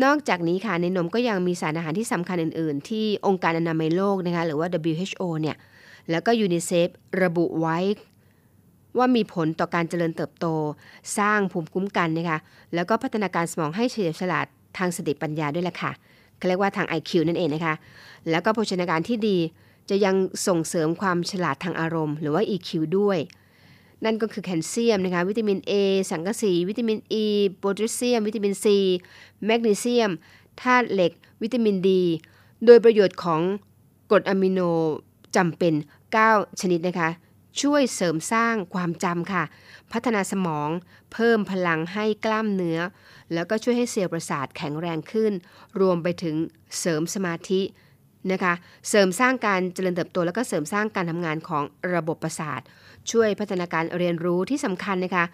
[0.04, 5.56] นอกจากนี้ค่ะในนมก็ยังมีสารอาหารที่สำคัญอื่น ๆ ที่องค์การอนามัยโลกนะคะหรือว่า WHO เนี่ย
[6.09, 6.87] แล้วก็ยูนิเซฟ
[7.23, 7.77] ระบุไว้
[8.97, 10.45] ว่ามีผลต่อการเจริญเติบโต
[11.17, 12.39] สร้างภูมิคุ้มกันนะคะ
[12.75, 14.45] แล้วก็พัฒนาการสมองให้เฉลียวฉลาด
[14.77, 15.91] ทางสติปัญญาด้วยแหละค่ะ
[16.37, 17.75] เขาเรียกว่าทาง IQ นั่นเองนะคะ
[18.29, 19.37] แล้วก็โภชนาการที่ดี
[19.89, 20.15] จะยัง
[20.47, 23.19] ส่งเสริมความฉลาดทางอารมณ์ หรือว่า EQ ด้วย
[24.05, 25.71] นั่นก็คือแคลเซียมนะคะ วิตามิน A
[26.11, 27.25] สังกะสี วิตามิน E
[27.57, 28.65] โพแทสเซียม วิตามิน C
[29.45, 30.11] แมกนีเซียม
[30.61, 32.03] ธาตุเหล็ก วิตามินดี
[32.65, 33.41] โดยประโยชน์ของ
[34.09, 34.59] กรดอะมิโน
[35.36, 35.74] จำเป็น
[36.17, 37.10] 9 ชนิดนะคะ
[37.62, 39.43] ช่วยเสริมสร้างความจำค่ะ
[39.91, 40.69] พัฒนาสมอง
[41.13, 42.80] เพิ่มพลังให้กล้ามเนื้อ
[43.34, 45.32] แล้วก็ช่วยให้เซลล์ประสาทแข็งแรงขึ้น
[45.82, 46.36] รวมไปถึง
[46.80, 47.62] เสริมสมาธิ
[48.32, 48.54] นะคะ
[48.89, 51.63] เสริมสร้างการเจริญเติบโต แล้วก็เสริมสร้างการทำงานของ
[51.95, 52.62] ระบบประสาท
[53.12, 55.26] ช่วยพัฒนาการเรียนรู้ที่สำคัญนะคะ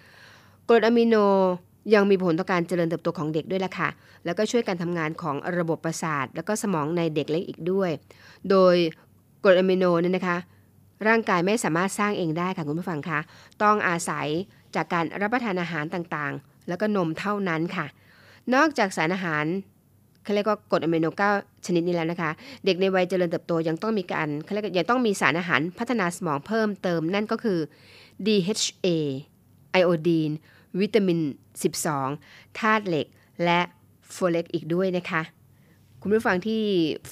[0.69, 1.15] กรดอะมิโน
[1.93, 3.89] ยังมีผลต่อการเจริญเติบโตของเด็กด้วยล่ะค่ะ
[4.25, 7.91] แล้วก็ช่วยการทำงานของระบบประสาท แล้วก็สมองในเด็กเล็กอีกด้วย
[8.49, 8.75] โดย
[9.43, 10.37] กรดอะมิโนเนี่ยนะคะ
[11.07, 13.19] ร่างกายไม่สามารถสร้างเองได้ค่ะคุณผู้ฟังคะ
[13.63, 14.27] ต้องอาศัย
[14.75, 17.85] จากการรับประทานอาหารต่างๆ แล้วก็นมเท่านั้นค่ะ
[18.53, 19.45] นอกจากสารอาหาร
[20.23, 21.05] เขาเรียกว่ากรดอะมิโน
[21.37, 22.31] 9ชนิดนี้แล้วนะคะ
[22.65, 27.59] เด็กในวัยเจริญเติบโตยังต้องมีการเขาเรียกยังต้องมีสารอาหารพัฒนาสมองเพิ่มเติมนั่นก็คือ
[28.25, 28.87] DHA
[29.71, 30.31] ไอโอดีน
[30.79, 31.19] วิตามิน
[31.89, 33.07] 12 ธาตุเหล็ก
[33.43, 33.59] และ
[34.11, 35.21] โฟเลตอีกด้วยนะคะ
[36.03, 36.61] คุณผู้ฟังที่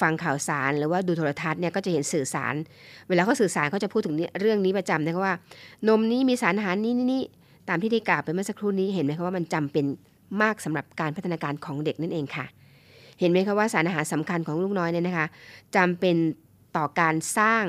[0.02, 2.54] ฟังข่าวสารหรือว่าดูโทรทัศน์เนี่ยก็จะเห็นสื่อสาร
[3.08, 5.36] เวลาเขาสื่อสารเขาจะพูดถึงเรื่องนี้ประจำนะคะว่า
[5.88, 7.24] นมนี้มีสารอาหารนี้นี่
[7.70, 9.86] ตามที่ได้กล่าวไปเมื่อสักครู่นี้เห็นไหมคะว่ามันจำเป็น
[10.42, 12.46] มากสำหรับการพัฒนาการของเด็กนั่นเองค่ะ
[13.20, 15.28] เห็นไหมคะว่าสารอาหารสำคัญของลูกน้อยเนี่ยนะคะ
[15.76, 16.16] จำเป็น
[16.78, 17.64] ต่อการสร้าง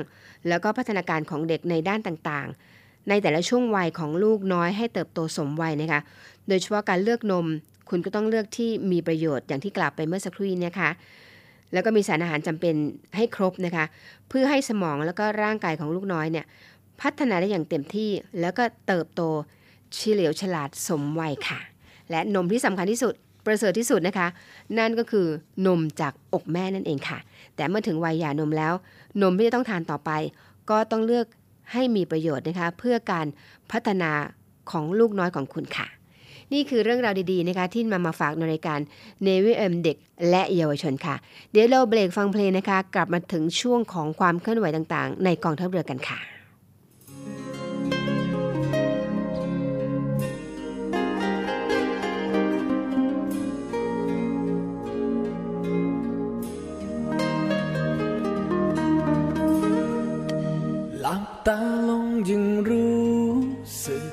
[0.49, 6.01] แล้วก็พัฒนาการของเด็กในด้านต่างๆ ในแต่ละช่วงวัยของลูกน้อยให้เติบโตสมวัยนะคะ
[6.47, 7.45] โดยเฉพาะการเลือกนม
[7.89, 10.89] คุณก็ต้องเลือกที่มีประโยชน์อย่างที่กล่าวไปเมื่อสักครู่นี้นะคะ
[11.73, 12.75] แล้วก็มีสารอาหารจำเป็น
[13.15, 13.85] ให้ครบนะคะ
[14.29, 16.45] เพื่อให้สมองแล้วก็ร่างกายของลูกน้อยเนี่ย
[17.01, 19.21] พัฒนาได้อย่างเต็มที่แล้วก็เติบโต
[19.93, 21.59] เฉลียวฉลาดสมวัยค่ะ
[22.09, 23.13] และนมที่สำคัญที่สุด
[23.45, 24.27] ประเสริฐที่สุดนะคะ
[24.77, 25.27] นั่นก็คือ
[25.67, 27.19] นมจากอกแม่นั่นเองค่ะ
[27.55, 28.73] แต่เมื่อถึงวัยหย่านมแล้ว
[29.21, 30.11] นมที่จะต้องทานต่อไป
[30.69, 31.25] ก็ต้องเลือก
[31.73, 33.27] ให้มีประโยชน์นะคะเพื่อการ
[33.71, 34.11] พัฒนา
[34.71, 35.87] ของลูกน้อยของคุณค่ะ
[36.53, 38.79] นี่คือเรื่องราวดีๆนะคะที่มามาฝากในรายการ
[39.23, 39.97] เนวิเอมเด็ก
[40.29, 41.15] และเยาวชนค่ะ
[41.51, 61.57] เดี๋ยวเราเบรกฟังเพลงนะคะ กลับมาถึงช่วงของความเคลื่อนไหวต่างๆ ในกองทัพเรือกันค่ะา
[61.89, 63.21] ลงยังรู้
[63.85, 64.05] สึก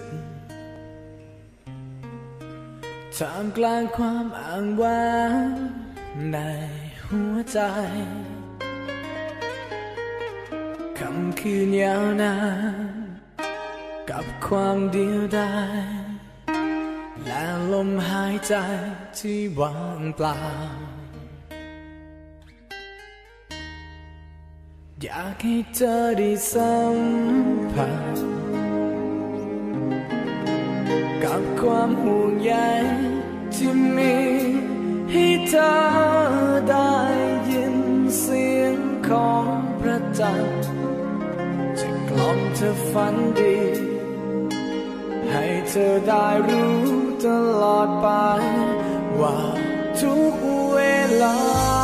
[3.16, 5.16] ท่ามกลางความอ้างว้า
[5.50, 5.52] ง
[6.32, 6.36] ใน
[7.06, 7.58] หัวใจ
[10.98, 12.34] คำคืนยาวนา
[12.72, 12.98] น
[14.10, 15.52] กับความเดียวดา
[16.02, 16.04] ย
[17.24, 18.54] และลมหายใจ
[19.18, 20.40] ที่ว่างเปล่า
[25.04, 26.96] อยากให้เธอได้สัม
[27.72, 28.16] ผัส
[31.24, 32.52] กับความห่วงใย
[33.54, 34.16] ที่มี
[35.10, 35.72] ให้เธอ
[36.70, 36.94] ได้
[37.50, 37.76] ยิน
[38.18, 38.76] เสียง
[39.08, 39.46] ของ
[39.80, 40.62] พระจันทร์
[41.78, 43.58] จะกล่อมเธอฝันดี
[45.30, 46.78] ให้เธอได้รู้
[47.24, 47.26] ต
[47.62, 48.06] ลอดไป
[49.20, 49.36] ว่า
[50.00, 50.34] ทุก
[50.72, 50.78] เว
[51.24, 51.77] ลา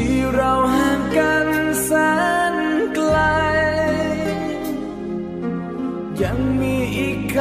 [0.00, 1.48] ที่เราห่างกัน
[1.84, 1.90] แส
[2.52, 2.54] น
[2.94, 3.16] ไกล
[6.22, 7.36] ยังมีอีกค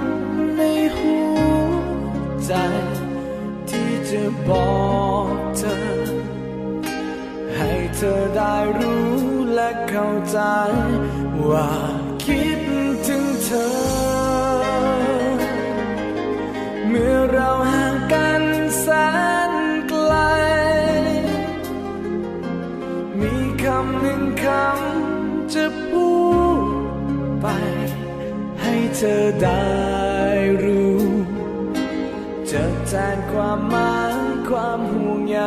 [0.00, 0.62] ำใน
[0.96, 1.70] หัว
[2.44, 2.52] ใจ
[3.70, 4.76] ที่จะบอ
[5.26, 5.78] กเธอ
[7.56, 9.12] ให้เธอได้รู้
[9.54, 10.38] และเข้าใจ
[11.48, 11.70] ว่า
[12.24, 12.60] คิด
[13.06, 13.68] ถึงเธอ
[16.88, 17.85] เมื่อเราห่าง
[24.06, 26.10] หนึ่งคำจะพู
[26.60, 27.46] ดไป
[28.60, 29.66] ให้เธอได้
[30.64, 31.02] รู้
[32.50, 34.16] จะแทนความหมาย
[34.48, 35.38] ความห่วงใย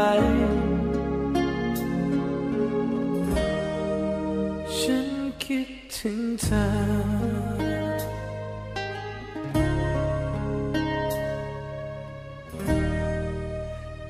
[4.78, 5.10] ฉัน
[5.44, 5.68] คิด
[5.98, 6.66] ถึงเธอ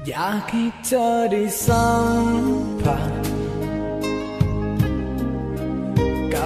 [0.07, 1.87] อยากให้เธอได้สั
[2.23, 2.25] ม
[2.83, 3.28] ผัส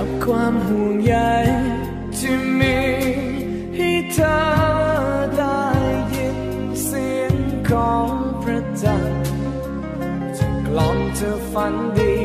[0.05, 1.15] กับความห่วงใย
[2.17, 2.79] ที่มี
[3.75, 4.37] ให้เธอ
[5.37, 5.63] ได้
[6.13, 6.39] ยิน
[6.83, 7.35] เสียง
[7.69, 8.09] ของ
[8.43, 9.25] พระจันทร์
[10.37, 12.15] จะกล่อมเธอฝันดี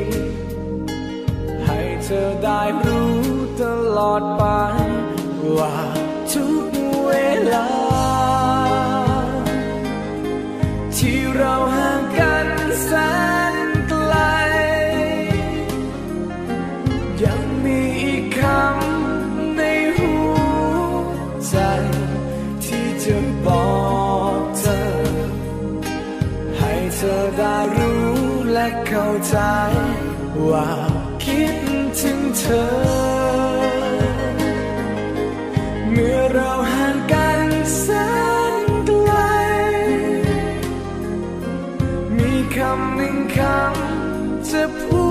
[1.66, 3.12] ให้เธอได้รู้
[3.60, 3.62] ต
[3.96, 4.42] ลอดไป
[5.58, 5.76] ว่า
[6.32, 6.72] ทุก
[7.06, 7.12] เว
[7.54, 7.70] ลา
[10.96, 11.54] ที่เรา
[29.28, 29.36] ใจ
[30.48, 30.70] ว่า
[31.24, 31.56] คิด
[32.00, 32.68] ถึงเธอ
[35.90, 37.48] เมื่อเราห่างกัน
[37.78, 37.86] แส
[38.52, 39.12] นไกล
[42.16, 45.06] มีคำหนึ่งคำจะพู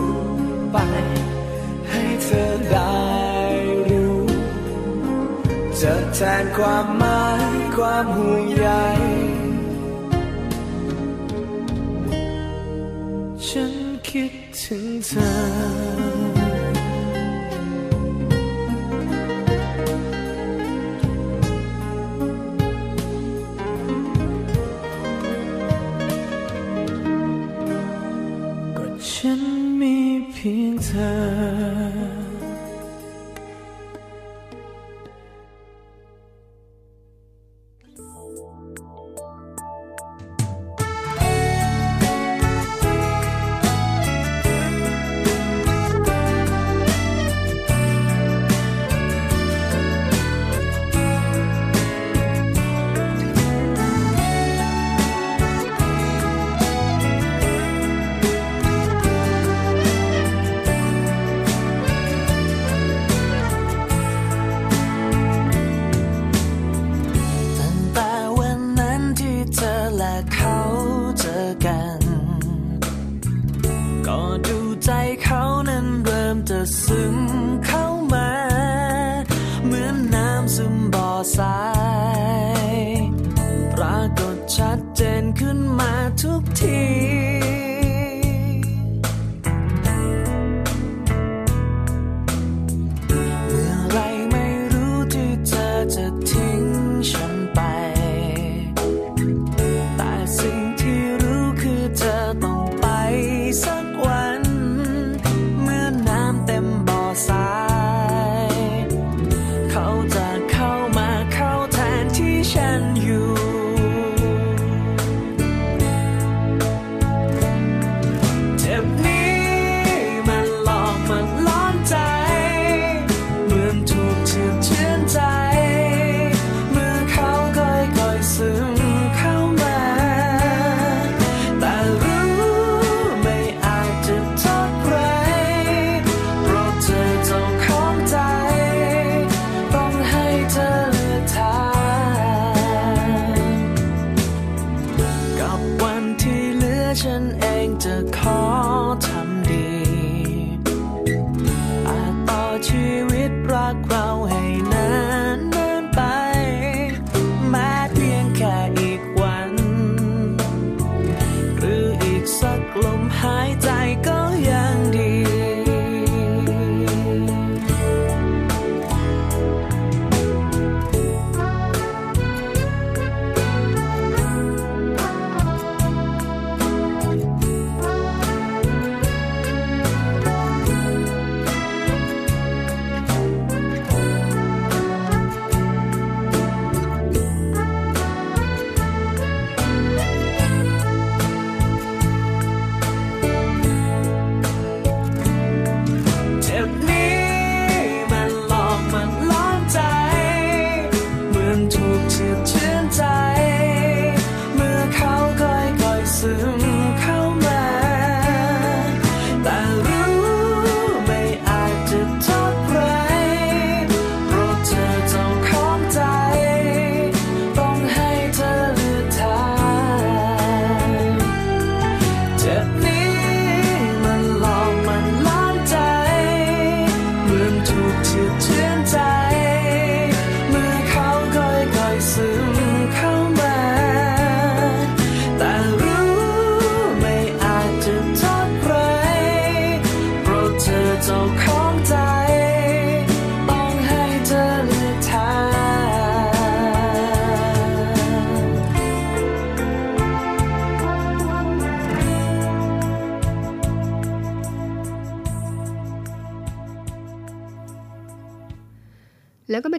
[0.00, 0.02] ด
[0.72, 0.76] ไป
[1.90, 3.02] ให้เธอได้
[3.90, 4.22] รู้
[5.80, 8.68] จะแทนความหมายความห่วงใย
[15.10, 16.07] ถึ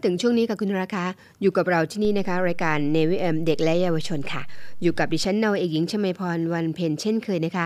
[0.09, 1.03] ถึงช่วงนี้ค่ะคุณราคา
[1.41, 4.41] อยู่กับเราที่นี่นะคะ รายการเนวิเอมเด็กและเยาวชนค่ะ
[4.81, 7.65] อยู่กับดิฉันนาวเอกหญิงชมพรวันเพ็ญเช่นเคยนะคะ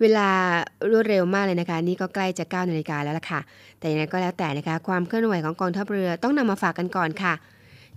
[0.00, 0.28] เวลา
[0.90, 3.40] รวดเร็วมากเลยนะคะ นี่ก็ใกล้จะ9นาฬิกาแล้วล่ะค่ะ
[3.78, 7.34] แต่ยังไงก็แล้วแต่นะคะ ความเคลื่อนไหวของกองทัพเรือต้องนำมาฝากกันก่อนค่ะ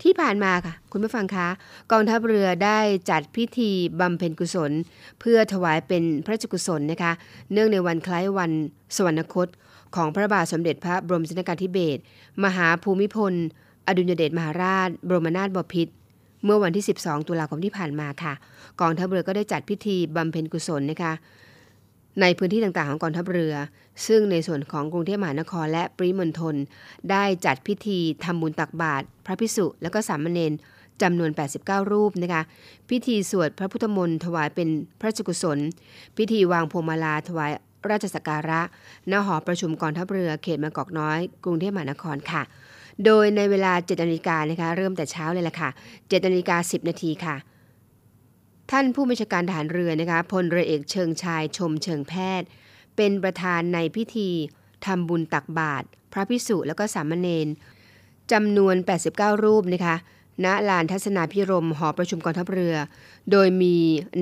[0.02, 1.48] ที่ผ่านมาค่ะ คุณผู้ฟังคะ
[1.92, 2.80] กองทัพเรือได้
[3.10, 4.72] จัดพิธีบำเพ็ญกุศล
[5.20, 7.12] เพื่อถวายเป็นพระราชกุศลนะคะ
[7.52, 8.52] เนื่องในวันคล้ายวัน
[8.96, 9.50] สวรรคต
[9.96, 12.02] ของพระบาทสมเด็จพระบรมชนกาธิเบศร
[12.44, 13.34] มหาภูมิพล
[13.88, 15.94] อดุลยเดชมหาราช บรมนาถบพิตร
[16.46, 18.34] เมื่อวันที่ 12 ตุลาคมที่ผ่านมาค่ะ
[18.82, 21.14] กองทัพเรือก็ได้จัดพิธีบำเพ็ญกุศลนะคะ
[22.22, 23.54] ในพื้นที่ต่างๆของกองทัพเรือ
[24.08, 26.56] ซึ่งในส่วนของกรุงเทพมหานครและปริมณฑล
[27.12, 30.56] ได้จัดพิธีทำบุญตักบาตรพระพิสุและก็สามเณร
[31.02, 32.42] จำนวน 89 รูปนะคะ
[32.90, 34.70] พิธีสวดพระพุทธมนต์ถวายเป็น
[35.00, 35.60] พระราชกุศล
[36.18, 37.52] พิธีวางพวงมาลาถวาย
[37.90, 38.62] ราชสักการะ
[39.12, 42.42] ณ หอประชุมกองทัพเรือเขตบางกอกน้อย กรุงเทพมหานครค่ะ
[43.06, 47.36] โดยในเวลา7นาฬิกานะคะเริ่มแต่เช้าเลยล่ะค่ะ7นาฬิกา10 นาทีค่ะ
[48.72, 52.48] ท่านผู้บัญชาการทหารเรือนะคะพลเรือเอกเชิงชายชมเชิงแพทย์
[52.96, 54.30] เป็นประธานในพิธี
[54.86, 57.48] ทำบุญตักบาตรพระพิสุและก็สามเณร
[58.32, 58.76] จำนวน
[59.10, 59.96] 89 รูปนะคะ
[60.46, 62.76] ณลานทัศนาพิรมหอประชุมกองทัพเรือ
[63.32, 63.76] โดยมี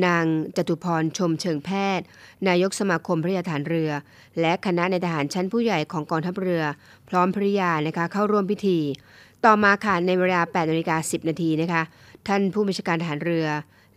[0.05, 0.25] นาง
[0.57, 2.05] จตุพรชมเชิงแพทย์
[2.47, 3.91] นายกสมาคมพระยาฐานเรือ
[4.39, 6.63] และคณะในทหารชั้นผู้ใหญ่ของกองทัพเรือ
[7.09, 8.79] พร้อมภริยานะคะเข้าร่วมพิธี
[9.45, 11.81] ต่อมาค่ะในเวลา8นาฬิกา10นาทีนะคะ
[12.27, 13.47] ท่านผู้บัญชาการทหารเรือ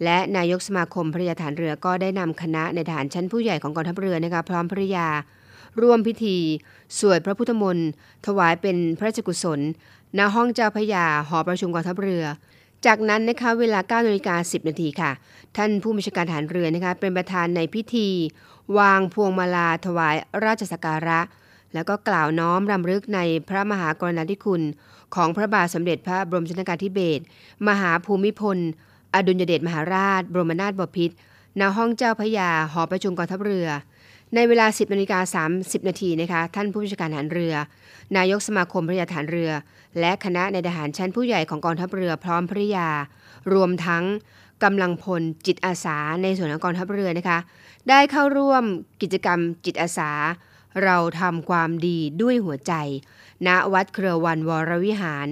[0.04, 5.08] และนายกสมาคมพระยาฐานเรือก็ได้นำคณะในายทหารชั้นผู้ใหญ่ของกองทัพเรือนะคะพร้อมภริยา
[5.82, 6.36] ร่วมพิธี
[6.98, 7.88] สวดพระพุทธมนต์
[8.26, 9.60] ถวายเป็นพระราชกุศล
[10.18, 12.24] ณห้องเจ้าพระยาหอประชุมกองทัพเรือ
[12.86, 15.10] จากนั้นนะคะเวลา9นาฬิกา10นาทีค่ะ
[15.56, 18.08] ท่านผู้บัญชาการฐานเรือนะคะเป็นประธานในพิธี
[18.78, 21.20] วางพวงมาลาถวายราชสักการะ
[21.74, 24.62] แล้วก็กล่าวน้อมรำลึกในพระมหากรณาธิคุณ
[25.14, 27.22] ของพระบาทสมเด็จพระบรมชนกาธิเบศร
[27.68, 28.58] มหาภูมิพล
[29.14, 31.14] อดุลยเดชมหาราช บรมนาถบพิตร
[31.60, 33.68] ณห้องเจ้าพระยาหอประชุมกองทัพเรือ
[34.34, 37.54] ในเวลา 10นาฬิกา30 นาทีนะคะ ท่านผู้บัญชาการฐานเรือ
[38.16, 39.50] นายกสมาคมพระยาฐานเรือ
[40.00, 42.88] และคณะในทหารชั้นผู้ใหญ่ของกองทัพเรือพร้อมภริยา
[43.54, 44.04] รวมทั้ง
[44.64, 47.38] กำลังพลจิตอาสาในส่วนของกองทัพเรือนะคะ
[47.88, 48.64] ได้เข้าร่วม
[49.02, 50.10] กิจกรรมจิตอาสา
[50.84, 52.72] เราทำความดีด้วยหัวใจ
[53.46, 55.26] ณวัดเครือวันวรวิหาร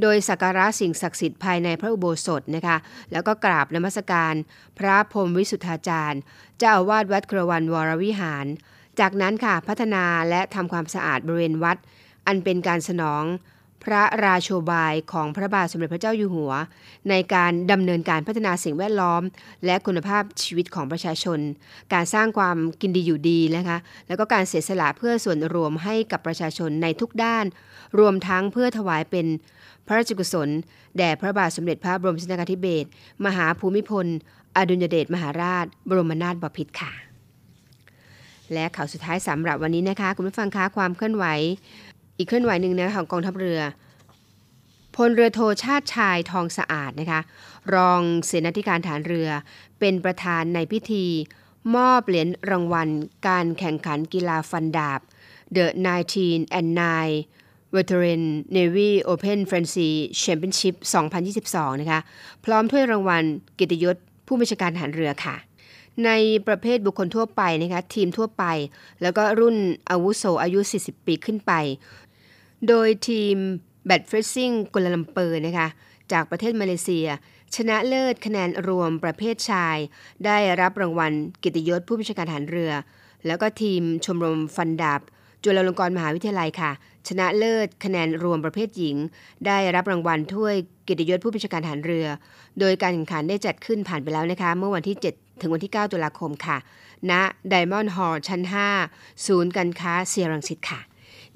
[0.00, 2.76] โดยสักการะสิ่งศักดิ์สิทธิ์ภายในพระอุโบสถนะคะ
[3.12, 4.34] แล้วก็กราบนมัสการ
[4.78, 6.20] พระพรมวิสุทธาจารย์
[6.58, 8.46] เจ้าอาวาสวัดครวันวรวิหาร
[9.00, 11.76] จากนั้นค่ะพัฒนาและทำความสะอาดบริเวณวัด
[12.26, 13.24] อันเป็นการสนอง
[13.84, 16.52] พระราโชบายของพระบาทสมเด็จพระเจ้าอยู่หัว
[17.10, 19.22] ในการดำเนินการพัฒนาสิ่งแวดล้อม
[19.66, 21.38] และคุณภาพชีวิตของประชาชน
[21.92, 23.76] การสร้างความกินดีอยู่ดีนะคะ
[24.08, 27.44] แล้วก็การเสียสละเพื่อส่วนรวมให้กับประชาชนในทุกด้าน
[27.98, 29.26] รวมทั้งเพื่อถวายเป็น
[29.86, 30.48] พระราชกุศล
[30.98, 32.88] แด่พระบาทสมเด็จพระบรมชนกาธิเบศร
[33.26, 34.06] มหาภูมิพล
[34.56, 36.92] อดุลยเดชมหาราช บรมนาถบพิตรค่ะ
[38.52, 41.24] และข่าวสุดท้ายสำหรับวันนี้นะคะ คุณผู้ฟังคะความเคลื่อนไหว
[42.18, 43.60] อีกเคลื่อนไหวหนึ่งนะของกองทัพเรือ
[44.96, 47.20] พลเรือโทชาติชายทองสะอาดนะคะ
[47.74, 49.28] รองเสนาธิการฐานเรือ
[49.80, 51.06] เป็นประธานในพิธี
[51.76, 52.88] มอบเหรียญรางวัล
[53.28, 55.00] การแข่งขันกีฬาฟันดาบ
[55.56, 55.66] The
[56.12, 56.68] 19th and
[57.10, 57.41] 9th
[57.76, 58.22] Veteran
[58.56, 59.90] Navy Open Fencing
[60.22, 60.74] Championship
[61.28, 62.00] 2022 นะคะ
[62.44, 63.96] พร้อมถ้วยรางวัลเกียรติยศ
[64.26, 65.36] ผู้บัญชาการทหารเรือค่ะ
[66.04, 66.10] ใน
[66.46, 68.44] ประเภทบุคคลทั่วไปนะคะทีมทั่วไป
[69.02, 69.56] แล้วก็รุ่น
[69.90, 71.52] อาวุโสอายุ 40 ปีขึ้นไป
[72.68, 73.36] โดยทีม
[73.86, 75.68] Blade Fencing กัวลาลัมเปอร์นะคะ
[76.12, 77.06] จากประเทศมาเลเซีย
[77.56, 79.76] ชนะเลิศคะแนนรวมประเภทชาย
[80.24, 81.12] ได้รับรางวัล
[81.42, 82.72] กียรติยศผู้บัญชาการทหารเรือ
[83.26, 85.00] แล้วก็ทีมชมรมฟันดาบ
[85.42, 86.70] จุฬาลงกรณ์มหาวิทยาลัยค่ะ
[87.08, 88.96] ชนะเลิศคะแนนรวมประเภทหญิง
[89.46, 92.06] ได้รับรางวัลถ้วยเกียรติยศผู้บัญชาการทหารเรือ
[92.60, 96.56] โดยการแข่งขันได้จัดขึ้นผ่านไปแล้วนะคะ เมื่อวันที่ 7 ถึงวันที่ 9 ตุลาคมค่ะ
[97.10, 97.12] ณ
[97.52, 98.40] Diamond Hall ชั้น
[98.84, 100.80] 5 ศูนย์การค้าเซียรังสิตค่ะ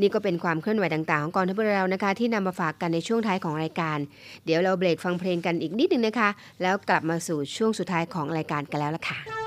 [0.01, 3.99] นี่ก็เป็นความเคลื่อนไหวต่างๆ ของกองทัพเรือเรานะคะ ที่นำมาฝากกันในช่วงท้ายของรายการ
[4.45, 6.29] เดี๋ยวเราเบรกฟังเพลงกันอีกนิดนึงนะคะ
[6.63, 9.46] แล้วกลับมาสู่ช่วงสุดท้ายของรายการกันแล้วล่ะค่ะ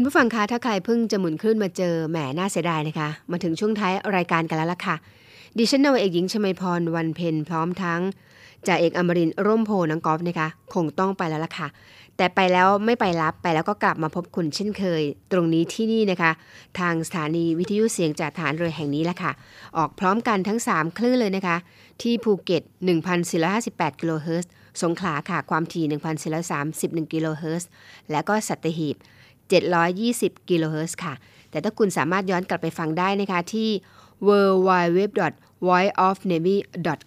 [0.00, 4.96] คุณผู้ฟังคะถ้าใครเพิ่งจะหมุนคลื่นมาเจอแหมน่าเสียดายนะคะ มาถึงช่วงท้ายรายการกันแล้วล่ะค่ะ
[5.58, 8.00] ดิฉันนวเอกหญิงชมาพรวันเพ็ญพร้อมทั้ง
[8.66, 11.68] จ่าเอกอมรินร่มโพนังกอฟนะคะ คงต้องไปแล้วล่ะค่ะ
[12.16, 16.30] แต่ไปแล้วไม่ไปรับไปแล้วก็กลับมาพบคุณเช่นเคย ตรงนี้ที่นี่นะคะ
[16.78, 19.32] ทางสถานีวิทยุเสียงจากฐานเรือแห่งนี้แหละค่ะ
[19.76, 21.56] ออกพร้อมกันทั้ง 3 คลื่นเลยนะคะ
[22.02, 22.62] ที่ภูเก็ต
[23.30, 24.50] 1,458กิโลเฮิรตซ์
[24.82, 25.84] สงขลาค่ะความถี่
[26.48, 27.68] 1,431กิโลเฮิรตซ์
[28.10, 28.98] และก็สัตหีบ
[30.00, 31.14] 720 กิโลเฮิรตซ์ค่ะ
[31.50, 33.68] แต่ถ้าคุณสามารถย้อนกลับไปฟังได้นะคะที่
[34.28, 34.30] w
[34.68, 35.00] w w
[35.66, 36.56] v o i c e o f n a v y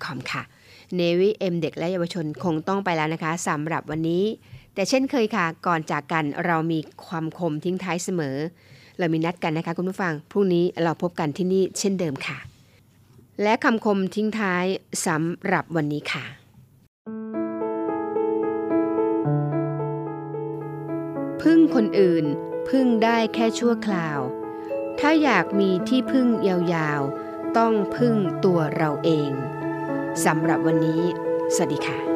[0.06, 0.44] c o m ค่ะ
[1.00, 4.24] Navy M เด็กและเยาวชนคงต้องไปแล้วนะคะสำหรับวันนี้
[4.74, 8.38] แต่เช่นเคยค่ะ ก่อนจากกันเรามีความคมทิ้งท้ายเสมอ
[8.98, 12.38] เรามีนัดกันนะคะคุณผู้ฟัง พรุ่งนี้เราพบกันที่นี่เช่นเดิมค่ะ
[13.44, 14.66] และคำคมทิ้งท้าย
[15.06, 16.41] สำหรับวันนี้ค่ะ
[21.42, 22.26] พึ่งคนอื่น
[22.70, 24.20] พึ่งได้แค่ชั่วคราว
[25.00, 28.16] ถ้าอยากมีที่พึ่งยาวๆ ต้องพึ่ง
[28.46, 29.32] ตัวเราเอง
[30.26, 31.02] สำหรับวันนี้
[31.56, 32.11] สวัสดีค่ะ